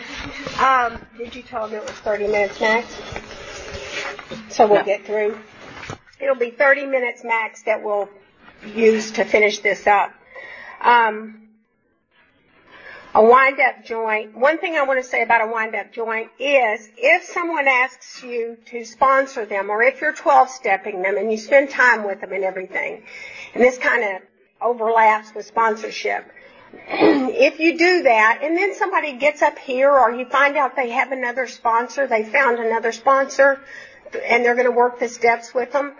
[0.64, 2.94] Um, did you tell them it was 30 minutes max?
[4.48, 5.38] So we'll get through.
[6.20, 8.08] It'll be 30 minutes max that we'll
[8.74, 10.12] use to finish this up.
[10.80, 11.48] Um,
[13.14, 14.36] A wind up joint.
[14.36, 18.22] One thing I want to say about a wind up joint is if someone asks
[18.22, 22.20] you to sponsor them or if you're 12 stepping them and you spend time with
[22.20, 23.04] them and everything,
[23.54, 24.22] and this kind of
[24.60, 26.24] overlaps with sponsorship.
[26.88, 30.90] if you do that and then somebody gets up here or you find out they
[30.90, 33.60] have another sponsor, they found another sponsor
[34.12, 35.94] and they're going to work the steps with them,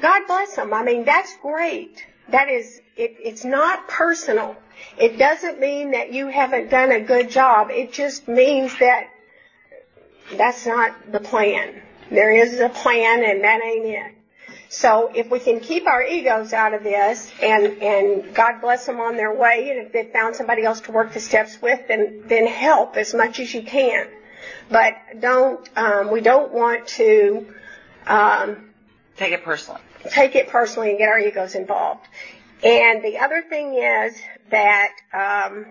[0.00, 0.74] God bless them.
[0.74, 2.04] I mean, that's great.
[2.28, 4.56] That is, it, it's not personal.
[4.98, 7.70] It doesn't mean that you haven't done a good job.
[7.70, 9.08] It just means that
[10.36, 11.80] that's not the plan.
[12.10, 14.12] There is a plan and that ain't it.
[14.72, 19.00] So if we can keep our egos out of this and, and God bless them
[19.00, 22.22] on their way and if they found somebody else to work the steps with, then,
[22.24, 24.08] then help as much as you can.
[24.70, 27.52] But don't, um, we don't want to,
[28.06, 28.70] um,
[29.18, 29.82] Take it personally.
[30.10, 32.06] take it personally and get our egos involved.
[32.64, 34.18] And the other thing is
[34.50, 35.66] that um,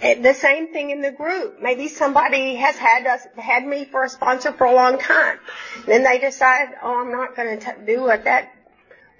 [0.00, 1.60] the same thing in the group.
[1.60, 5.38] Maybe somebody has had us had me for a sponsor for a long time.
[5.86, 8.52] Then they decide, oh, I'm not going to do what that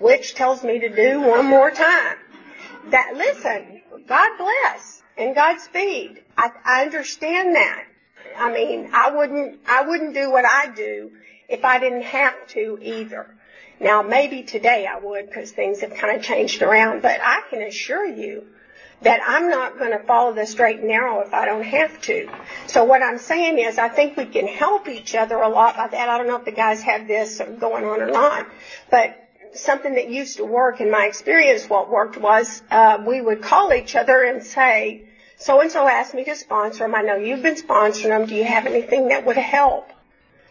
[0.01, 2.17] witch tells me to do one more time.
[2.91, 6.23] That listen, God bless and Godspeed.
[6.37, 7.85] I, I understand that.
[8.37, 11.13] I mean, I wouldn't I wouldn't do what I do
[11.49, 13.35] if I didn't have to either.
[13.81, 17.63] Now, maybe today I would because things have kind of changed around, but I can
[17.63, 18.47] assure you
[19.05, 22.29] that I'm not going to follow the straight and narrow if I don't have to.
[22.67, 25.89] So what I'm saying is I think we can help each other a lot by
[25.89, 26.09] that.
[26.09, 28.47] I don't know if the guys have this going on or not,
[28.91, 29.21] but
[29.55, 33.73] something that used to work in my experience, what worked was uh, we would call
[33.73, 36.95] each other and say, so and so asked me to sponsor them.
[36.95, 38.27] I know you've been sponsoring them.
[38.27, 39.89] Do you have anything that would help?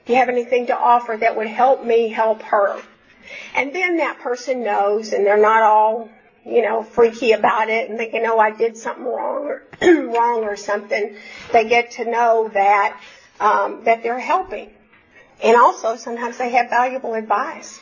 [0.06, 2.82] Do you have anything to offer that would help me help her?
[3.56, 6.10] And then that person knows and they're not all,
[6.46, 10.56] you know, freaky about it and thinking, oh, I did something wrong or, wrong or
[10.56, 11.16] something.
[11.52, 13.00] They get to know that,
[13.40, 14.70] um, that they're helping.
[15.42, 17.82] And also sometimes they have valuable advice.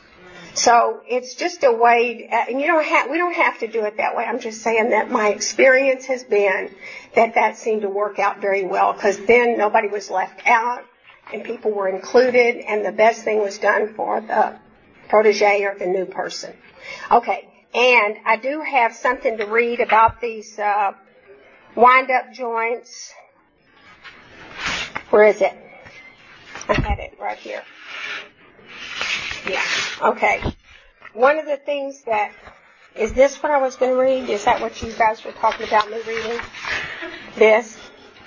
[0.54, 3.98] So it's just a way, and you don't have, we don't have to do it
[3.98, 4.26] that way.
[4.26, 6.76] I'm just saying that my experience has been
[7.16, 10.84] that that seemed to work out very well because then nobody was left out
[11.32, 14.58] and people were included and the best thing was done for the
[15.08, 16.54] protege or the new person.
[17.10, 20.94] Okay, and I do have something to read about these uh,
[21.76, 23.14] wind-up joints.
[25.10, 25.54] Where is it?
[26.68, 27.64] I had it right here.
[29.50, 29.64] Yeah.
[30.02, 30.42] Okay.
[31.14, 32.32] One of the things that
[32.96, 34.30] is this what I was going to read?
[34.30, 36.40] Is that what you guys were talking about me reading?
[37.36, 37.78] This.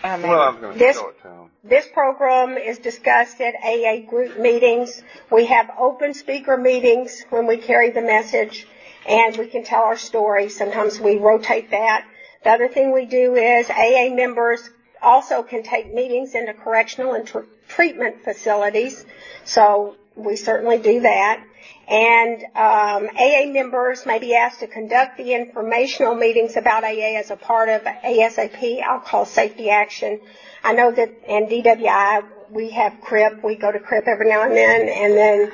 [0.03, 1.51] Um, Well, I was going to This- show it to him.
[1.63, 5.03] This program is discussed at AA group meetings.
[5.31, 8.67] We have open speaker meetings when we carry the message
[9.07, 10.49] and we can tell our story.
[10.49, 12.07] Sometimes we rotate that.
[12.45, 14.69] The other thing we do is AA members
[15.03, 19.05] also can take meetings into correctional and tr- treatment facilities.
[19.45, 21.43] So we certainly do that.
[21.87, 27.31] And um, AA members may be asked to conduct the informational meetings about AA as
[27.31, 28.81] a part of ASAP.
[28.81, 30.21] Alcohol Safety Action.
[30.63, 33.45] I know that in DWI we have CRIP.
[33.45, 35.53] We go to CRIP every now and then, and then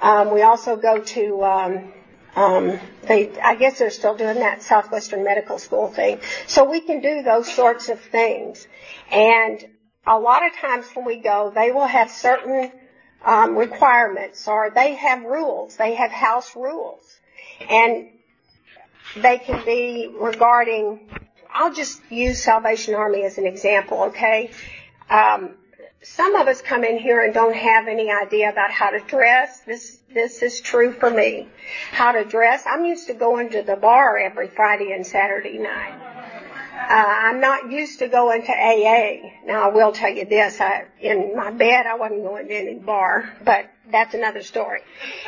[0.00, 1.44] um, we also go to.
[1.44, 1.92] Um,
[2.34, 6.20] um, they, I guess they're still doing that Southwestern Medical School thing.
[6.46, 8.66] So we can do those sorts of things.
[9.10, 9.64] And
[10.06, 12.72] a lot of times when we go, they will have certain
[13.24, 15.76] um, requirements or they have rules.
[15.76, 17.02] They have house rules.
[17.68, 18.08] And
[19.16, 21.08] they can be regarding,
[21.52, 24.50] I'll just use Salvation Army as an example, okay?
[25.10, 25.56] Um,
[26.02, 29.60] some of us come in here and don't have any idea about how to dress.
[29.60, 31.48] This this is true for me.
[31.92, 32.64] How to dress.
[32.66, 35.94] I'm used to going to the bar every Friday and Saturday night.
[36.74, 39.30] Uh, I'm not used to going to AA.
[39.46, 42.74] Now I will tell you this: I, in my bed, I wasn't going to any
[42.74, 44.80] bar, but that's another story.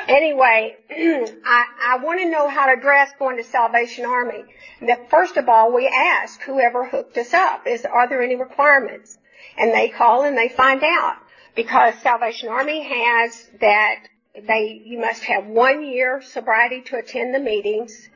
[0.08, 4.44] Anyway, I, I want to know how to dress going to Salvation Army.
[4.82, 9.18] That first of all, we ask whoever hooked us up: Is are there any requirements?
[9.56, 11.16] And they call and they find out
[11.54, 14.00] because Salvation Army has that
[14.46, 18.08] they you must have one year sobriety to attend the meetings.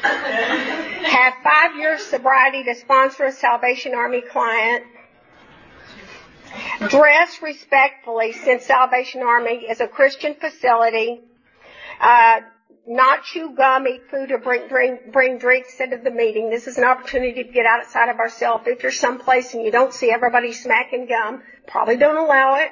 [0.00, 4.84] have five years sobriety to sponsor a Salvation Army client.
[6.88, 11.20] Dress respectfully since Salvation Army is a Christian facility.
[12.00, 12.40] Uh,
[12.88, 16.48] not chew gum, eat food, or bring, bring, bring drinks into the meeting.
[16.48, 18.64] This is an opportunity to get outside of ourselves.
[18.66, 22.70] If you're someplace and you don't see everybody smacking gum, probably don't allow it.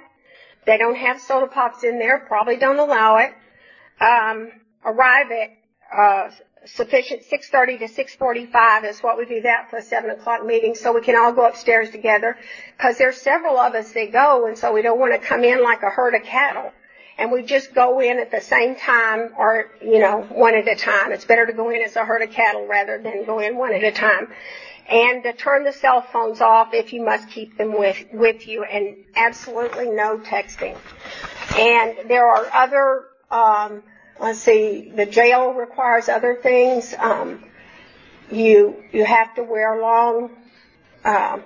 [0.64, 3.34] They don't have soda pops in there, probably don't allow it.
[4.00, 4.52] Um,
[4.84, 5.50] arrive at
[5.94, 6.30] uh,
[6.64, 10.92] sufficient 6.30 to 6.45 is what we do that for a 7 o'clock meeting so
[10.92, 12.36] we can all go upstairs together
[12.76, 15.62] because there's several of us that go and so we don't want to come in
[15.62, 16.72] like a herd of cattle
[17.18, 20.76] and we just go in at the same time or, you know, one at a
[20.76, 21.12] time.
[21.12, 23.72] It's better to go in as a herd of cattle rather than go in one
[23.72, 24.28] at a time.
[24.88, 28.64] And to turn the cell phones off if you must keep them with, with you
[28.64, 30.76] and absolutely no texting.
[31.56, 33.82] And there are other, um,
[34.20, 36.94] let's see, the jail requires other things.
[36.98, 37.44] Um,
[38.30, 40.36] you, you have to wear long,
[41.04, 41.38] uh,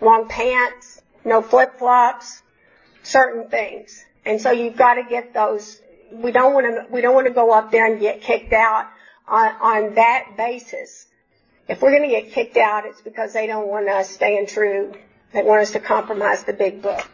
[0.00, 2.42] long pants, no flip flops,
[3.02, 4.04] certain things.
[4.28, 5.80] And so you've got to get those.
[6.12, 6.92] We don't want to.
[6.92, 8.86] We don't want to go up there and get kicked out
[9.26, 11.06] on on that basis.
[11.66, 14.94] If we're going to get kicked out, it's because they don't want us staying true.
[15.32, 17.06] They want us to compromise the big book.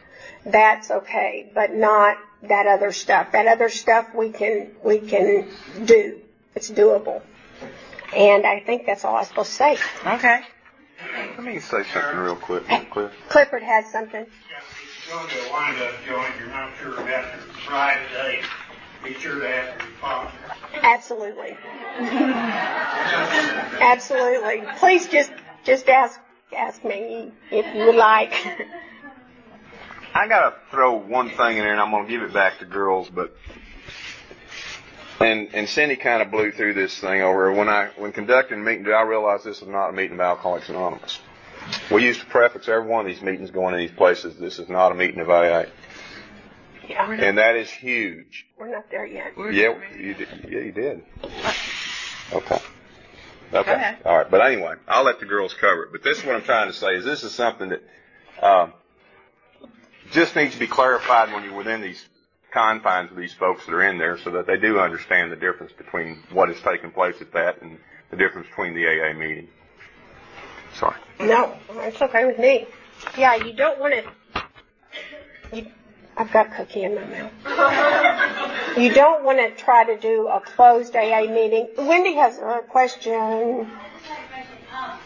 [0.44, 3.30] That's okay, but not that other stuff.
[3.30, 5.46] That other stuff we can we can
[5.84, 6.20] do.
[6.56, 7.22] It's doable.
[8.12, 9.78] And I think that's all I'm supposed to say.
[10.04, 10.40] Okay.
[11.36, 13.12] Let me say something real quick, Cliff.
[13.28, 14.26] Clifford has something.
[15.08, 18.40] Going to wind up joint, you're not sure about after Friday,
[19.04, 20.30] be sure to ask your father.
[20.82, 21.56] Absolutely.
[23.80, 24.62] Absolutely.
[24.78, 25.30] Please just
[25.64, 26.18] just ask
[26.56, 28.32] ask me if you would like.
[30.14, 33.10] I gotta throw one thing in there, and I'm gonna give it back to girls,
[33.10, 33.36] but
[35.20, 38.62] and and Cindy kind of blew through this thing over when I when conducting a
[38.62, 38.86] meeting.
[38.86, 41.20] I realized this is not a meeting of Alcoholics Anonymous.
[41.90, 44.36] We used to preface every one of these meetings going to these places.
[44.36, 45.64] This is not a meeting of AA,
[46.88, 48.46] Yeah, and that is huge.
[48.58, 49.32] we're not there yet.
[49.36, 50.28] Yeah, you did.
[50.48, 51.02] Yeah, you did.
[52.32, 52.58] Okay.
[53.52, 53.72] Go Okay.
[53.72, 53.98] ahead.
[54.04, 54.30] All right.
[54.30, 55.92] But anyway, I'll let the girls cover it.
[55.92, 57.82] But this is what I'm trying to say is this is something that
[58.42, 58.72] um,
[60.10, 62.04] just needs to be clarified when you're within these
[62.52, 65.72] confines of these folks that are in there, so that they do understand the difference
[65.72, 67.78] between what is taking place at that and
[68.10, 69.48] the difference between the AA meeting.
[70.74, 70.96] Sorry.
[71.20, 72.66] No, it's okay with me.
[73.16, 75.56] Yeah, you don't want to.
[75.56, 75.66] You,
[76.16, 77.32] I've got cookie in my mouth.
[78.78, 81.68] You don't want to try to do a closed AA meeting.
[81.78, 83.12] Wendy has a question.
[83.14, 84.58] I just had a question.
[84.76, 84.98] Um,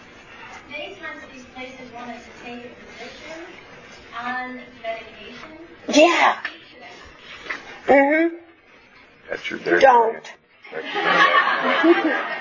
[0.70, 3.44] many times these places want us to take a position
[4.18, 5.50] on medication.
[5.88, 6.42] Yeah.
[7.86, 8.30] Mhm.
[9.28, 9.58] That's your.
[9.60, 10.32] there's your Don't.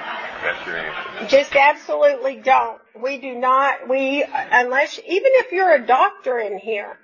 [0.48, 1.28] that's your answer.
[1.28, 2.80] Just absolutely don't.
[3.02, 6.98] We do not, we, unless, even if you're a doctor in here,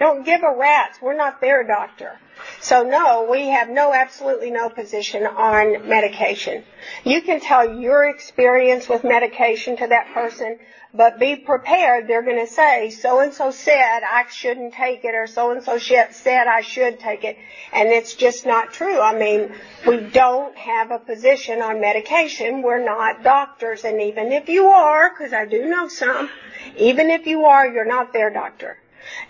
[0.00, 1.00] don't give a rat's.
[1.00, 2.18] We're not their doctor.
[2.60, 6.64] So no, we have no, absolutely no position on medication.
[7.04, 10.58] You can tell your experience with medication to that person,
[10.94, 12.08] but be prepared.
[12.08, 15.62] They're going to say, so and so said I shouldn't take it or so and
[15.62, 17.36] so said I should take it.
[17.70, 18.98] And it's just not true.
[18.98, 19.52] I mean,
[19.86, 22.62] we don't have a position on medication.
[22.62, 23.84] We're not doctors.
[23.84, 26.30] And even if you are, because I do know some,
[26.78, 28.78] even if you are, you're not their doctor.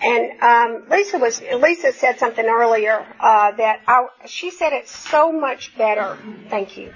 [0.02, 5.32] And um, Lisa was Lisa said something earlier uh, that I, she said it so
[5.32, 6.16] much better.
[6.48, 6.92] Thank you.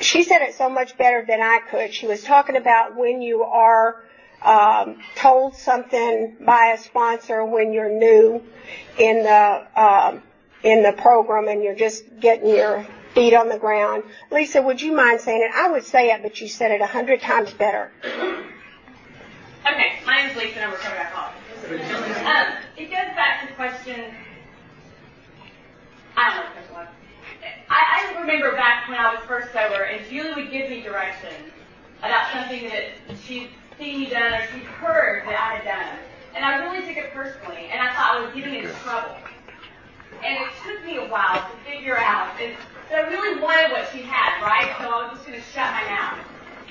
[0.00, 1.92] She said it so much better than I could.
[1.92, 4.02] She was talking about when you are
[4.42, 8.42] um, told something by a sponsor when you're new
[8.98, 10.22] in the um,
[10.62, 14.04] in the program and you're just getting your feet on the ground.
[14.30, 15.50] Lisa, would you mind saying it?
[15.54, 17.90] I would say it, but you said it a hundred times better.
[18.02, 21.30] Okay, my name is Lisa, and I'm a.
[21.70, 22.46] Um,
[22.76, 24.12] it goes back to the question.
[26.16, 26.88] I don't know what the question was.
[27.70, 31.32] I, I remember back when I was first sober, and Julie would give me direction
[32.00, 35.98] about something that she'd seen me done or she'd heard that I had done,
[36.34, 39.14] and I really took it personally, and I thought I was getting into trouble.
[40.24, 42.56] And it took me a while to figure out, and
[42.90, 44.74] but I really wanted what she had, right?
[44.82, 46.18] So I was just going to shut my mouth.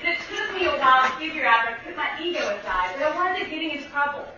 [0.04, 3.06] And it took me a while to figure out, I put my ego aside, but
[3.08, 4.28] I wanted to getting in trouble.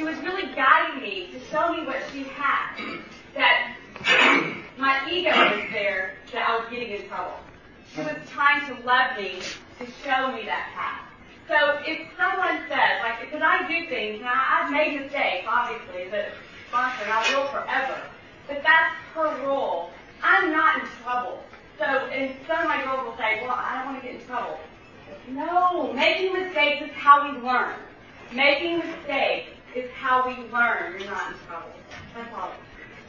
[0.00, 3.02] She was really guiding me to show me what she had.
[3.34, 3.76] That
[4.78, 7.34] my ego was there, that I was getting in trouble.
[7.94, 9.40] She was trying to love me,
[9.78, 11.04] to show me that path.
[11.48, 16.12] So if someone says, like, because I do things, I, I've made mistakes, obviously, as
[16.14, 16.32] a
[16.70, 18.00] sponsor, and I will forever.
[18.48, 19.90] But that's her role.
[20.22, 21.44] I'm not in trouble.
[21.78, 24.26] So, and some of my girls will say, well, I don't want to get in
[24.26, 24.58] trouble.
[25.28, 27.74] No, making mistakes is how we learn.
[28.32, 31.00] Making mistakes is how we learn.
[31.00, 31.70] You're not in trouble.
[32.14, 32.52] That's all.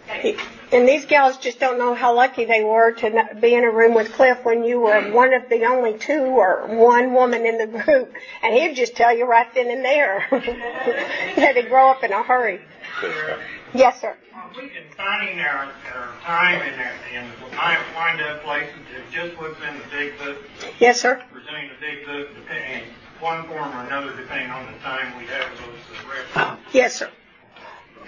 [0.09, 0.35] Okay.
[0.71, 3.93] And these gals just don't know how lucky they were to be in a room
[3.93, 7.67] with Cliff when you were one of the only two or one woman in the
[7.67, 8.13] group.
[8.41, 10.25] And he'd just tell you right then and there.
[10.31, 12.59] you had to grow up in a hurry.
[12.99, 13.39] Good stuff.
[13.73, 14.17] Yes, sir.
[14.59, 19.57] In finding their, their time and their, and my wind up places, it just puts
[19.61, 20.37] in the big book,
[20.79, 21.23] Yes, sir.
[21.31, 22.89] presenting the big book, depending,
[23.21, 26.57] one form or another, depending on the time we have those uh.
[26.73, 27.09] Yes, sir.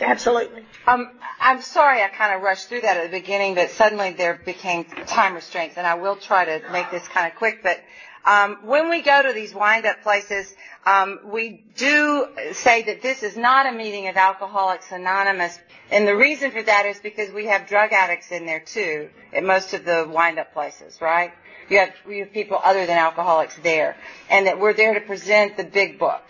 [0.01, 0.63] Absolutely.
[0.87, 4.39] Um, I'm sorry I kind of rushed through that at the beginning, but suddenly there
[4.43, 7.61] became time restraints, and I will try to make this kind of quick.
[7.61, 7.79] But
[8.25, 10.53] um, when we go to these wind-up places,
[10.85, 15.59] um, we do say that this is not a meeting of Alcoholics Anonymous,
[15.91, 19.43] and the reason for that is because we have drug addicts in there too at
[19.43, 21.31] most of the wind-up places, right?
[21.69, 23.95] You have, you have people other than alcoholics there,
[24.29, 26.21] and that we're there to present the big book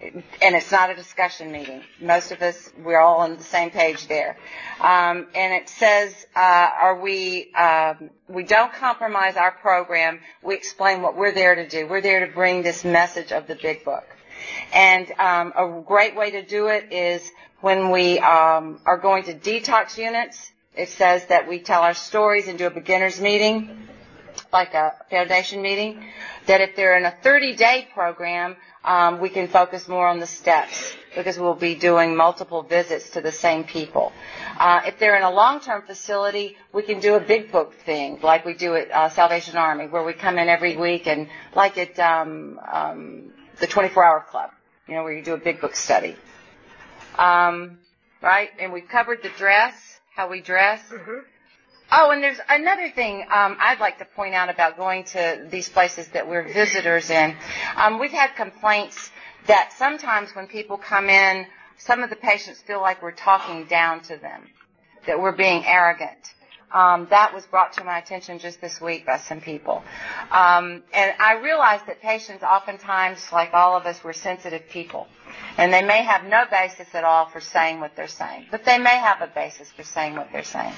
[0.00, 1.82] and it's not a discussion meeting.
[2.00, 4.36] Most of us, we're all on the same page there.
[4.80, 6.38] Um, and it says, uh,
[6.80, 10.20] are we, um, we don't compromise our program.
[10.42, 11.86] We explain what we're there to do.
[11.86, 14.04] We're there to bring this message of the big book.
[14.72, 19.34] And um, a great way to do it is when we um, are going to
[19.34, 20.50] detox units.
[20.74, 23.86] It says that we tell our stories and do a beginners meeting,
[24.52, 26.04] like a foundation meeting.
[26.46, 30.94] That if they're in a 30-day program, um, we can focus more on the steps
[31.14, 34.12] because we'll be doing multiple visits to the same people.
[34.58, 38.44] Uh, if they're in a long-term facility, we can do a big book thing like
[38.44, 41.98] we do at uh, Salvation Army, where we come in every week and like at
[41.98, 44.50] um, um, the 24-hour club,
[44.88, 46.16] you know, where you do a big book study.
[47.18, 47.78] Um,
[48.22, 48.50] right?
[48.58, 50.80] And we've covered the dress, how we dress.
[51.92, 55.68] Oh, and there's another thing um, I'd like to point out about going to these
[55.68, 57.34] places that we're visitors in.
[57.76, 59.10] Um, we've had complaints
[59.48, 61.46] that sometimes when people come in,
[61.78, 64.48] some of the patients feel like we're talking down to them,
[65.08, 66.34] that we're being arrogant.
[66.72, 69.82] Um, that was brought to my attention just this week by some people.
[70.30, 75.08] Um, and I realized that patients oftentimes, like all of us, we're sensitive people.
[75.56, 78.46] And they may have no basis at all for saying what they're saying.
[78.50, 80.72] But they may have a basis for saying what they're saying.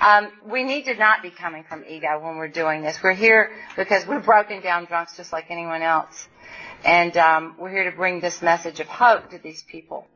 [0.00, 3.02] Um, we need to not be coming from ego when we're doing this.
[3.02, 6.28] We're here because we're broken down drunks just like anyone else.
[6.84, 10.06] And um, we're here to bring this message of hope to these people.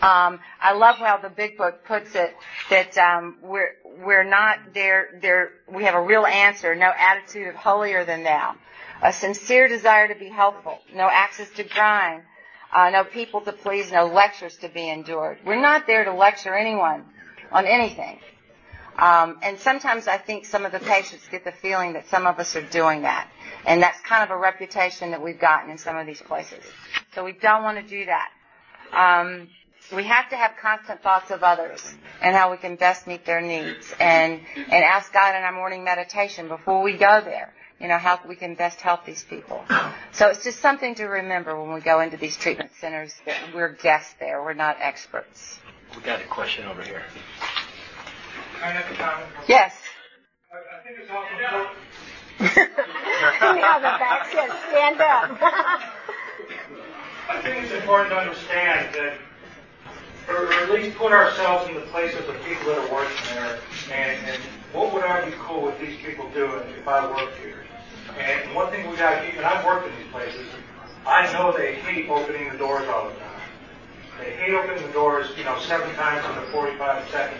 [0.00, 2.34] Um, I love how the big book puts it
[2.68, 3.70] that um, we're
[4.04, 5.18] we're not there.
[5.22, 6.74] There we have a real answer.
[6.74, 8.56] No attitude of holier than thou.
[9.02, 10.78] A sincere desire to be helpful.
[10.94, 12.22] No access to grind.
[12.74, 13.90] Uh, no people to please.
[13.92, 15.38] No lectures to be endured.
[15.44, 17.04] We're not there to lecture anyone
[17.52, 18.18] on anything.
[18.98, 22.38] Um, and sometimes I think some of the patients get the feeling that some of
[22.38, 23.28] us are doing that,
[23.66, 26.64] and that's kind of a reputation that we've gotten in some of these places.
[27.14, 28.30] So we don't want to do that.
[28.92, 29.48] Um,
[29.94, 33.40] we have to have constant thoughts of others and how we can best meet their
[33.40, 37.98] needs and and ask God in our morning meditation before we go there you know
[37.98, 39.64] how we can best help these people
[40.12, 43.72] so it's just something to remember when we go into these treatment centers that we're
[43.72, 45.58] guests there we're not experts
[45.96, 47.02] We got a question over here.
[48.62, 49.28] I have a comment.
[49.48, 49.74] yes
[50.52, 51.76] I I think it's also important
[53.60, 55.38] now the back says stand up.
[57.28, 59.18] I think it's important to understand that,
[60.28, 63.58] or, at least put ourselves in the place of the people that are working there,
[63.92, 67.64] and, and what would I be cool with these people doing if I worked here?
[68.18, 70.46] And one thing we got to keep, and I've worked in these places,
[71.06, 73.40] I know they hate opening the doors all the time.
[74.18, 77.38] They hate opening the doors, you know, seven times in a 45 second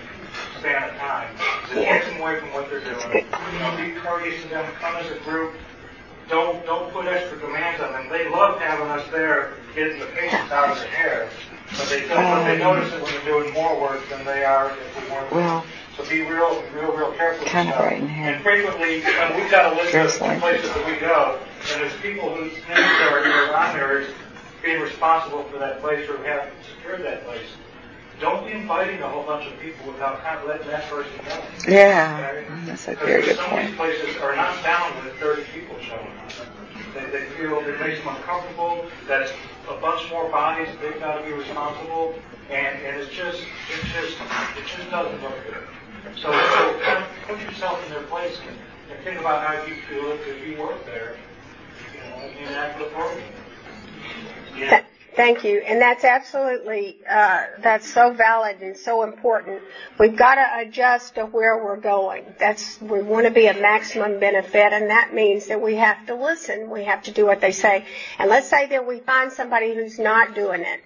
[0.59, 1.35] span of time.
[1.73, 3.27] It takes them away from what they're doing.
[3.53, 5.55] You know, be courteous to them, come as a group,
[6.29, 8.09] don't don't put extra demands on them.
[8.11, 11.29] They love having us there, getting the patients out of the hair,
[11.77, 14.71] but they don't, but they um, notice that we're doing more work than they are
[14.71, 15.33] if we weren't.
[15.33, 17.47] Well, so be real, real, real careful.
[17.47, 18.27] Kind of right in here.
[18.35, 20.29] And frequently, and we've got a list Seriously.
[20.35, 21.39] of places that we go,
[21.73, 24.09] and there's people whose names are are on there as
[24.63, 27.47] being responsible for that place or have secured that place.
[28.21, 31.43] Don't be inviting a whole bunch of people without kind of letting that person know.
[31.69, 32.47] yeah Okay?
[32.49, 35.77] Mm, that's a very good Some point these places are not bound with 30 people
[35.81, 36.33] showing up.
[36.95, 39.33] They, they feel it makes them uncomfortable, that it's
[39.69, 42.15] a bunch more bodies, they've got to be responsible,
[42.51, 44.17] and, and it's just, it just,
[44.57, 45.67] it just doesn't look good.
[46.17, 48.57] So, so put yourself in their place and,
[48.91, 51.17] and think about how you feel if, you work there,
[51.93, 53.25] you know, and act accordingly.
[54.57, 54.83] Yeah.
[55.17, 59.63] Th- Thank you, and that's absolutely uh, that's so valid and so important.
[59.99, 62.35] We've got to adjust to where we're going.
[62.39, 66.15] That's we want to be a maximum benefit, and that means that we have to
[66.15, 66.71] listen.
[66.71, 67.85] We have to do what they say.
[68.19, 70.81] And let's say that we find somebody who's not doing it.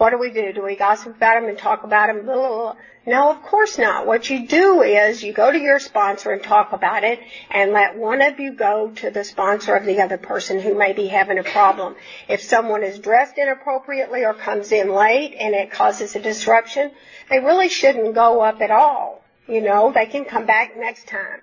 [0.00, 0.50] What do we do?
[0.54, 2.24] Do we gossip about them and talk about them?
[2.24, 2.76] Blah, blah, blah.
[3.04, 4.06] No, of course not.
[4.06, 7.20] What you do is you go to your sponsor and talk about it
[7.50, 10.94] and let one of you go to the sponsor of the other person who may
[10.94, 11.96] be having a problem.
[12.30, 16.92] If someone is dressed inappropriately or comes in late and it causes a disruption,
[17.28, 19.22] they really shouldn't go up at all.
[19.46, 21.42] You know, they can come back next time.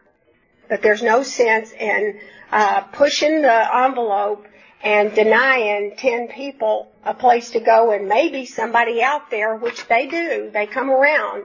[0.68, 2.20] But there's no sense in
[2.52, 4.48] uh, pushing the envelope
[4.88, 10.08] and denying 10 people a place to go and maybe somebody out there, which they
[10.08, 11.44] do, they come around,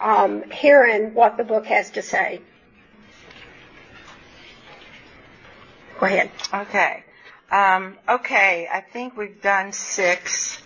[0.00, 2.40] um, hearing what the book has to say.
[6.00, 6.30] Go ahead.
[6.54, 7.04] Okay.
[7.52, 10.62] Um, okay, I think we've done six.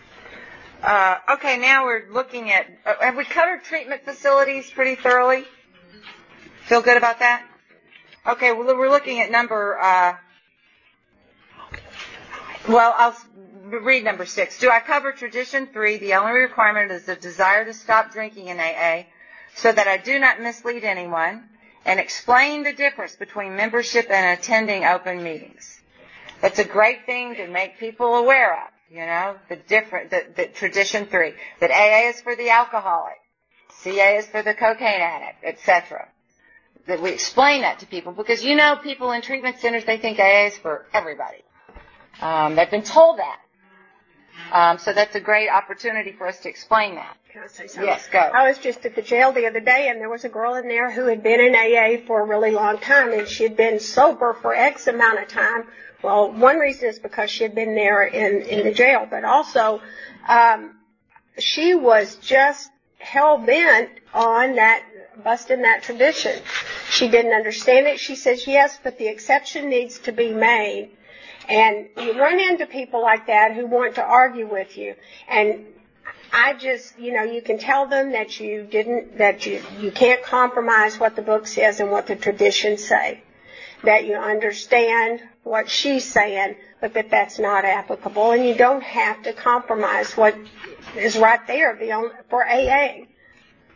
[0.81, 5.45] Uh, okay, now we're looking at, uh, have we covered treatment facilities pretty thoroughly?
[6.67, 7.45] Feel good about that?
[8.29, 10.15] Okay, well, we're looking at number, uh,
[12.69, 13.17] well, I'll
[13.65, 14.59] read number six.
[14.59, 15.97] Do I cover tradition three?
[15.99, 19.05] The only requirement is the desire to stop drinking in AA
[19.55, 21.45] so that I do not mislead anyone
[21.85, 25.81] and explain the difference between membership and attending open meetings.
[26.43, 30.47] It's a great thing to make people aware of, you know, the different, the, the
[30.47, 33.19] tradition three, that AA is for the alcoholic,
[33.71, 36.09] CA is for the cocaine addict, etc.
[36.87, 40.19] That we explain that to people because you know people in treatment centers, they think
[40.19, 41.39] AA is for everybody.
[42.21, 43.39] Um, they've been told that.
[44.53, 47.17] Um, so that's a great opportunity for us to explain that.
[47.33, 47.87] Can I say something?
[47.89, 48.19] Yes, go.
[48.19, 50.69] I was just at the jail the other day and there was a girl in
[50.69, 53.81] there who had been in AA for a really long time and she had been
[53.81, 55.65] sober for X amount of time.
[56.03, 59.81] Well, one reason is because she had been there in, in the jail, but also,
[60.29, 60.77] um,
[61.39, 64.85] she was just hell bent on that,
[65.25, 66.43] busting that tradition.
[66.91, 67.99] She didn't understand it.
[67.99, 70.91] She says, yes, but the exception needs to be made.
[71.49, 74.95] And you run into people like that who want to argue with you.
[75.29, 75.67] And
[76.33, 80.23] I just, you know, you can tell them that you didn't, that you, you can't
[80.23, 83.23] compromise what the book says and what the traditions say.
[83.85, 88.31] That you understand what she's saying, but that that's not applicable.
[88.31, 90.37] And you don't have to compromise what
[90.97, 93.07] is right there the only, for AA.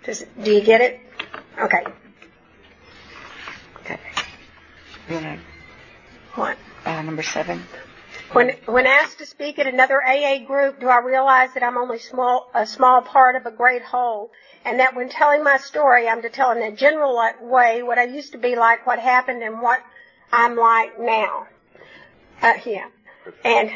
[0.05, 1.01] Does, do you get it?
[1.59, 1.85] Okay.
[3.81, 5.39] Okay.
[6.35, 6.57] What?
[6.87, 7.62] Uh, number seven?
[8.32, 11.99] When, when asked to speak at another AA group, do I realize that I'm only
[11.99, 14.30] small, a small part of a great whole,
[14.64, 18.05] and that when telling my story, I'm to tell in a general way what I
[18.05, 19.80] used to be like, what happened, and what
[20.32, 21.47] I'm like now.
[22.43, 22.89] Uh, yeah.
[23.45, 23.70] And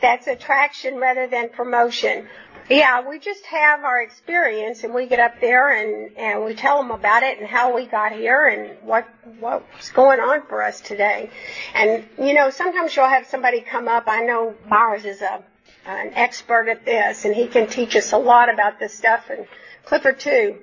[0.00, 2.28] that's attraction rather than promotion.
[2.70, 6.78] Yeah, we just have our experience and we get up there and, and we tell
[6.78, 9.06] them about it and how we got here and what,
[9.38, 11.28] what's going on for us today.
[11.74, 14.04] And, you know, sometimes you'll have somebody come up.
[14.06, 15.44] I know Myers is a,
[15.84, 19.46] an expert at this and he can teach us a lot about this stuff and
[19.84, 20.56] Clifford too.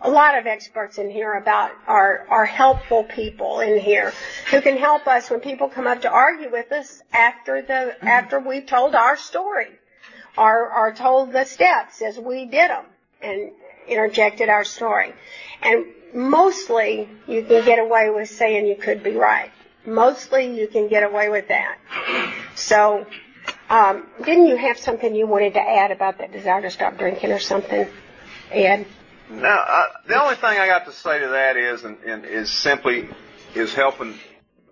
[0.00, 4.12] A lot of experts in here about our, our helpful people in here
[4.50, 8.08] who can help us when people come up to argue with us after the, mm-hmm.
[8.08, 9.68] after we've told our story
[10.36, 12.84] or, or told the steps as we did them
[13.22, 13.52] and
[13.88, 15.12] interjected our story.
[15.62, 19.50] And mostly you can get away with saying you could be right.
[19.86, 21.78] Mostly you can get away with that.
[22.54, 23.06] So,
[23.68, 27.32] um, didn't you have something you wanted to add about that desire to stop drinking
[27.32, 27.86] or something,
[28.50, 28.86] Ed?
[29.30, 32.50] No, uh, the only thing I got to say to that is, and, and is
[32.50, 33.08] simply,
[33.54, 34.18] is helping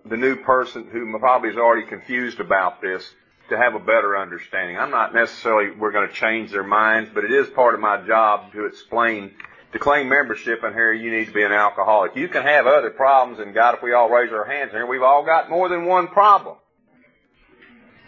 [0.05, 3.07] the new person who probably is already confused about this
[3.53, 4.77] to have a better understanding.
[4.77, 8.05] I'm not necessarily we're going to change their minds, but it is part of my
[8.05, 9.31] job to explain.
[9.71, 12.15] To claim membership in here, you need to be an alcoholic.
[12.15, 15.01] You can have other problems, and God, if we all raise our hands here, we've
[15.01, 16.57] all got more than one problem.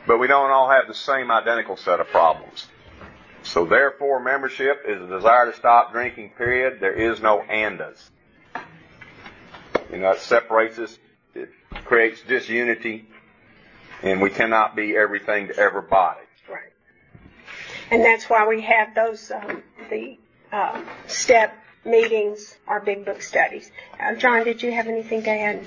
[0.06, 2.68] But we don't all have the same identical set of problems.
[3.42, 6.80] So therefore, membership is a desire to stop drinking, period.
[6.80, 8.00] There is no andas.
[9.92, 10.98] You know, it separates us.
[11.34, 11.50] It
[11.86, 13.08] creates disunity.
[14.06, 16.22] And we cannot be everything to everybody.
[16.48, 16.72] Right.
[17.92, 20.18] And that's why we have those, um, the
[20.52, 21.54] uh, step
[21.84, 23.72] meetings, our big book studies.
[24.00, 25.66] Uh, John, did you have anything to add?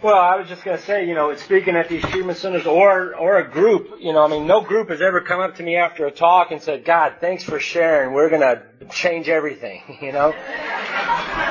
[0.00, 3.16] Well, I was just going to say, you know, speaking at these treatment centers or
[3.16, 5.74] or a group, you know, I mean, no group has ever come up to me
[5.74, 8.12] after a talk and said, "God, thanks for sharing.
[8.14, 10.32] We're going to change everything." You know,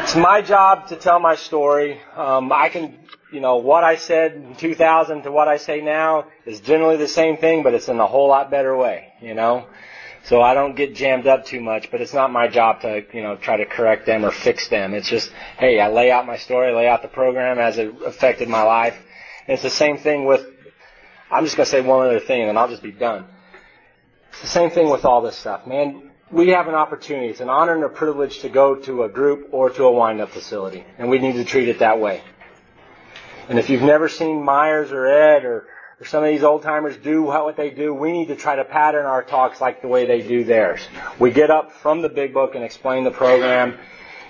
[0.03, 1.99] it's my job to tell my story.
[2.15, 2.97] Um, I can,
[3.31, 7.07] you know, what I said in 2000 to what I say now is generally the
[7.07, 9.13] same thing, but it's in a whole lot better way.
[9.21, 9.67] You know.
[10.27, 13.23] So I don't get jammed up too much, but it's not my job to, you
[13.23, 14.93] know, try to correct them or fix them.
[14.93, 18.49] It's just, hey, I lay out my story, lay out the program as it affected
[18.49, 18.97] my life.
[19.47, 20.45] And it's the same thing with,
[21.31, 23.25] I'm just going to say one other thing and I'll just be done.
[24.31, 26.11] It's the same thing with all this stuff, man.
[26.29, 27.29] We have an opportunity.
[27.29, 30.31] It's an honor and a privilege to go to a group or to a wind-up
[30.31, 32.21] facility, and we need to treat it that way.
[33.49, 35.67] And if you've never seen Myers or Ed or,
[35.99, 38.65] or some of these old timers do what they do, we need to try to
[38.65, 40.81] pattern our talks like the way they do theirs.
[41.17, 43.77] We get up from the big book and explain the program,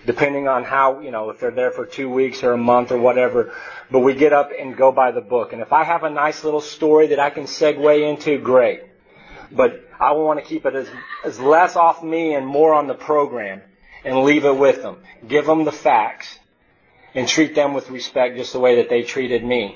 [0.05, 2.99] depending on how, you know, if they're there for two weeks or a month or
[2.99, 3.53] whatever.
[3.89, 5.51] But we get up and go by the book.
[5.51, 8.84] And if I have a nice little story that I can segue into, great.
[9.51, 10.88] But I want to keep it as,
[11.26, 13.61] as less off me and more on the program
[14.05, 14.97] and leave it with them.
[15.28, 16.38] Give them the facts
[17.18, 19.76] and treat them with respect just the way that they treated me.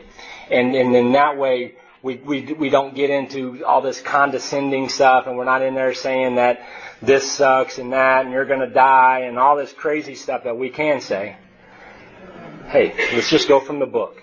[0.51, 1.73] And, and in that way,
[2.03, 5.95] we, we, we don't get into all this condescending stuff and we're not in there
[5.95, 6.61] saying that
[7.01, 10.55] this sucks and that and you're going to die and all this crazy stuff that
[10.55, 11.35] we can say.
[12.67, 14.21] Hey, let's just go from the book.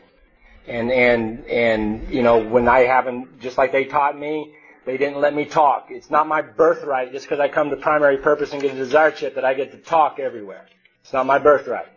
[0.69, 4.55] And, and, and, you know, when I haven't, just like they taught me,
[4.87, 5.89] they didn't let me talk.
[5.91, 9.11] It's not my birthright just because I come to primary purpose and get a desire
[9.11, 10.67] chip that I get to talk everywhere.
[11.03, 11.89] It's not my birthright.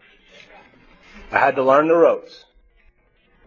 [1.32, 2.46] I had to learn the ropes.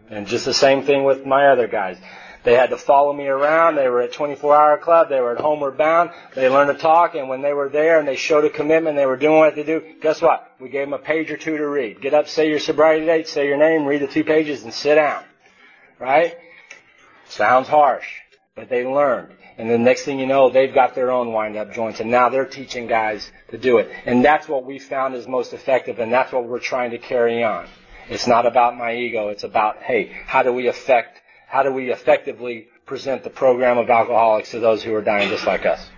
[0.09, 1.97] And just the same thing with my other guys.
[2.43, 3.75] They had to follow me around.
[3.75, 5.09] They were at 24 Hour Club.
[5.09, 6.11] They were at Homeward Bound.
[6.35, 7.15] They learned to talk.
[7.15, 9.63] And when they were there and they showed a commitment, they were doing what they
[9.63, 9.81] do.
[10.01, 10.51] Guess what?
[10.59, 12.01] We gave them a page or two to read.
[12.01, 14.95] Get up, say your sobriety date, say your name, read the two pages, and sit
[14.95, 15.23] down.
[15.99, 16.35] Right?
[17.27, 18.07] Sounds harsh
[18.55, 19.35] but they learned.
[19.57, 22.45] And the next thing you know, they've got their own wind-up joints, and now they're
[22.45, 23.89] teaching guys to do it.
[24.05, 27.41] And that's what we found is most effective, and that's what we're trying to carry
[27.43, 27.67] on.
[28.09, 29.29] It's not about my ego.
[29.29, 33.89] It's about, hey, how do we affect, how do we effectively present the program of
[33.89, 35.89] alcoholics to those who are dying just like us?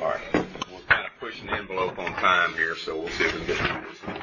[0.00, 0.20] All right.
[0.32, 3.46] We're kind of pushing the envelope on time here, so we'll see if we can
[3.48, 4.22] get through this.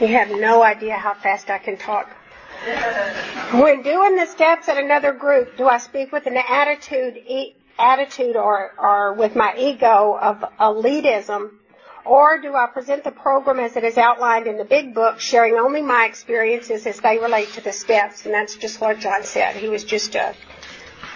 [0.00, 2.10] You have no idea how fast I can talk.
[2.64, 8.36] When doing the steps at another group, do I speak with an attitude, e- attitude
[8.36, 11.50] or, or with my ego of elitism,
[12.04, 15.54] or do I present the program as it is outlined in the big book, sharing
[15.54, 18.24] only my experiences as they relate to the steps?
[18.24, 19.56] And that's just what John said.
[19.56, 20.34] He was just a,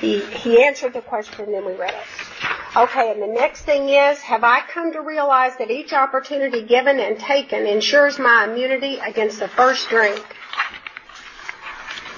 [0.00, 2.76] he, he answered the question and then we read it.
[2.76, 7.00] Okay, and the next thing is, have I come to realize that each opportunity given
[7.00, 10.22] and taken ensures my immunity against the first drink?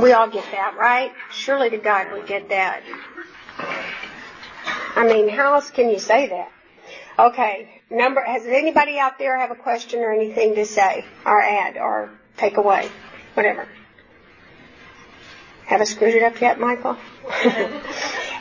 [0.01, 1.13] We all get that, right?
[1.31, 2.83] Surely to God we get that.
[4.97, 6.51] I mean, how else can you say that?
[7.19, 11.77] Okay, number, has anybody out there have a question or anything to say or add
[11.77, 12.89] or take away?
[13.35, 13.69] Whatever.
[15.67, 16.97] Have I screwed it up yet, Michael?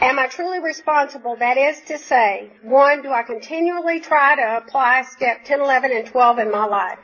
[0.01, 1.36] Am I truly responsible?
[1.36, 6.07] That is to say, one, do I continually try to apply step 10, 11, and
[6.07, 6.99] 12 in my life?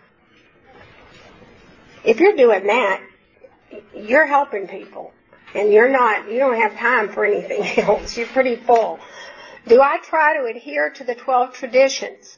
[2.06, 3.02] If you're doing that,
[3.96, 5.14] you're helping people
[5.54, 8.18] and you're not, you don't have time for anything else.
[8.18, 9.00] You're pretty full.
[9.68, 12.38] Do I try to adhere to the 12 traditions?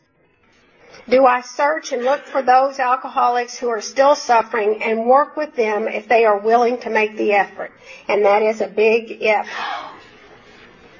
[1.09, 5.55] Do I search and look for those alcoholics who are still suffering and work with
[5.55, 7.71] them if they are willing to make the effort?
[8.07, 9.47] And that is a big if.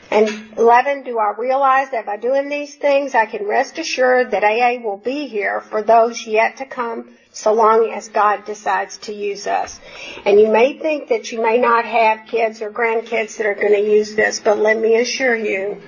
[0.10, 4.44] And 11, do I realize that by doing these things, I can rest assured that
[4.44, 9.14] AA will be here for those yet to come so long as God decides to
[9.14, 9.80] use us.
[10.26, 13.74] And you may think that you may not have kids or grandkids that are going
[13.74, 15.80] to use this, but let me assure you,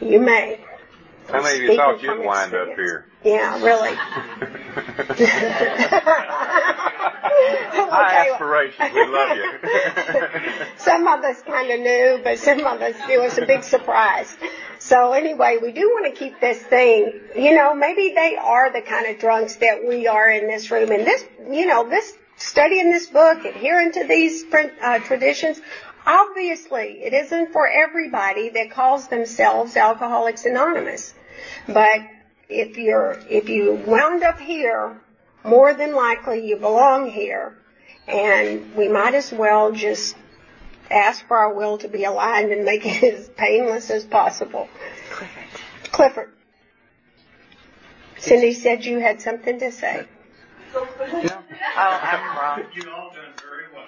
[0.00, 0.58] you may.
[1.28, 3.06] How many of you thought you'd wind up here?
[3.22, 3.96] Yeah, really.
[7.00, 8.94] High aspirations.
[8.94, 10.66] We love you.
[10.76, 14.36] some of us kind of knew, but some of us, it was a big surprise.
[14.78, 18.80] So anyway, we do want to keep this thing, you know, maybe they are the
[18.80, 20.90] kind of drunks that we are in this room.
[20.90, 24.44] And this, you know, this, studying this book, adhering to these
[24.82, 25.60] uh, traditions,
[26.06, 31.14] obviously it isn't for everybody that calls themselves Alcoholics Anonymous.
[31.66, 32.00] But
[32.48, 35.00] if you're, if you wound up here,
[35.44, 37.56] more than likely you belong here.
[38.06, 40.16] And we might as well just
[40.90, 44.68] ask for our will to be aligned and make it as painless as possible.
[45.10, 45.92] Clifford.
[45.92, 46.32] Clifford.
[48.18, 50.06] Cindy said you had something to say.
[50.74, 51.42] Yeah.
[51.76, 52.70] Oh, I'm wrong.
[52.74, 53.86] You all done very well.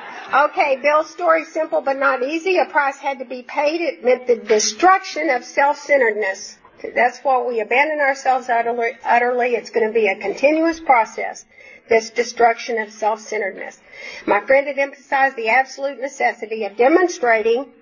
[0.50, 2.58] okay, Bill's story simple but not easy.
[2.58, 3.80] A price had to be paid.
[3.80, 6.56] It meant the destruction of self-centeredness.
[6.94, 9.54] That's why we abandon ourselves utterly.
[9.54, 11.44] It's going to be a continuous process,
[11.88, 13.80] this destruction of self-centeredness.
[14.26, 17.72] My friend had emphasized the absolute necessity of demonstrating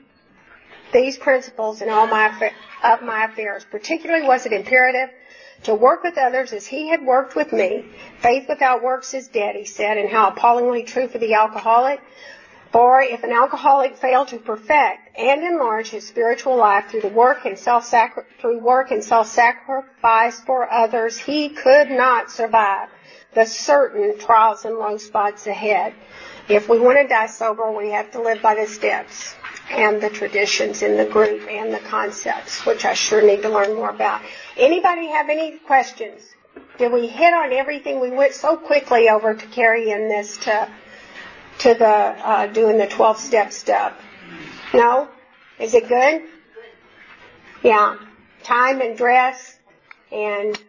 [0.92, 2.53] these principles in all my
[2.84, 3.64] of my affairs.
[3.70, 5.09] Particularly was it imperative
[5.64, 7.84] to work with others as he had worked with me.
[8.18, 12.00] Faith without works is dead, he said, and how appallingly true for the alcoholic.
[12.73, 17.59] For if an alcoholic failed to perfect and enlarge his spiritual life through work and
[17.59, 17.93] self
[18.41, 22.89] through work and self sacrifice for others, he could not survive
[23.35, 25.93] the certain trials and low spots ahead.
[26.49, 29.35] If we want to die sober, we have to live by the steps
[29.70, 33.75] and the traditions in the group and the concepts, which I sure need to learn
[33.75, 34.23] more about.
[34.57, 36.23] Anybody have any questions?
[36.79, 38.01] Did we hit on everything?
[38.01, 40.70] We went so quickly over to carrying this to
[41.63, 43.95] to the uh, doing the 12 step stuff.
[44.75, 45.09] No?
[45.59, 46.23] Is it good?
[47.63, 47.99] Yeah.
[48.43, 49.59] Time and dress
[50.11, 50.61] and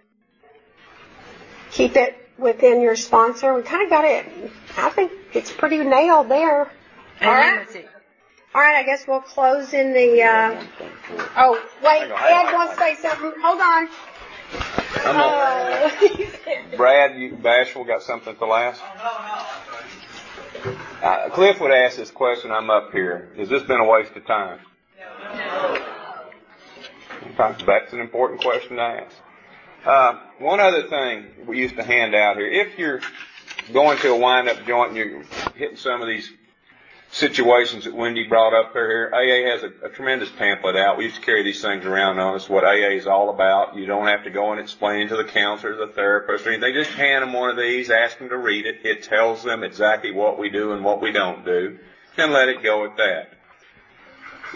[1.71, 3.53] keep it within your sponsor.
[3.53, 4.25] We kind of got it.
[4.77, 6.71] I think it's pretty nailed there.
[7.19, 7.89] And All right.
[8.55, 10.21] All right, I guess we'll close in the.
[10.21, 10.63] Uh,
[11.37, 12.03] oh, wait.
[12.03, 13.33] Ed wants to say something.
[13.41, 13.89] Hold on.
[15.05, 16.77] I'm a, Oh.
[16.77, 18.79] Brad, you bashful got something to last?
[21.03, 22.49] Uh, Cliff would ask this question.
[22.49, 23.29] I'm up here.
[23.37, 24.59] Has this been a waste of time?
[27.37, 29.13] Okay, that's an important question to ask.
[29.85, 32.47] Uh, one other thing we used to hand out here.
[32.47, 33.01] If you're
[33.73, 35.23] going to a wind-up joint and you're
[35.55, 36.31] hitting some of these
[37.13, 40.97] situations that Wendy brought up here, AA has a, a tremendous pamphlet out.
[40.97, 43.77] We used to carry these things around on us, what AA is all about.
[43.77, 46.73] You don't have to go and explain to the counselor, the therapist, or anything.
[46.73, 48.83] They just hand them one of these, ask them to read it.
[48.83, 51.77] It tells them exactly what we do and what we don't do,
[52.17, 53.29] and let it go at that.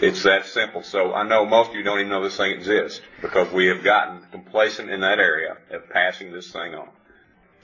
[0.00, 0.82] It's that simple.
[0.82, 3.84] So I know most of you don't even know this thing exists because we have
[3.84, 6.88] gotten complacent in that area of passing this thing on.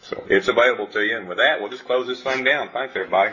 [0.03, 2.71] So it's available to you, and with that, we'll just close this thing down.
[2.73, 3.33] Thanks, everybody.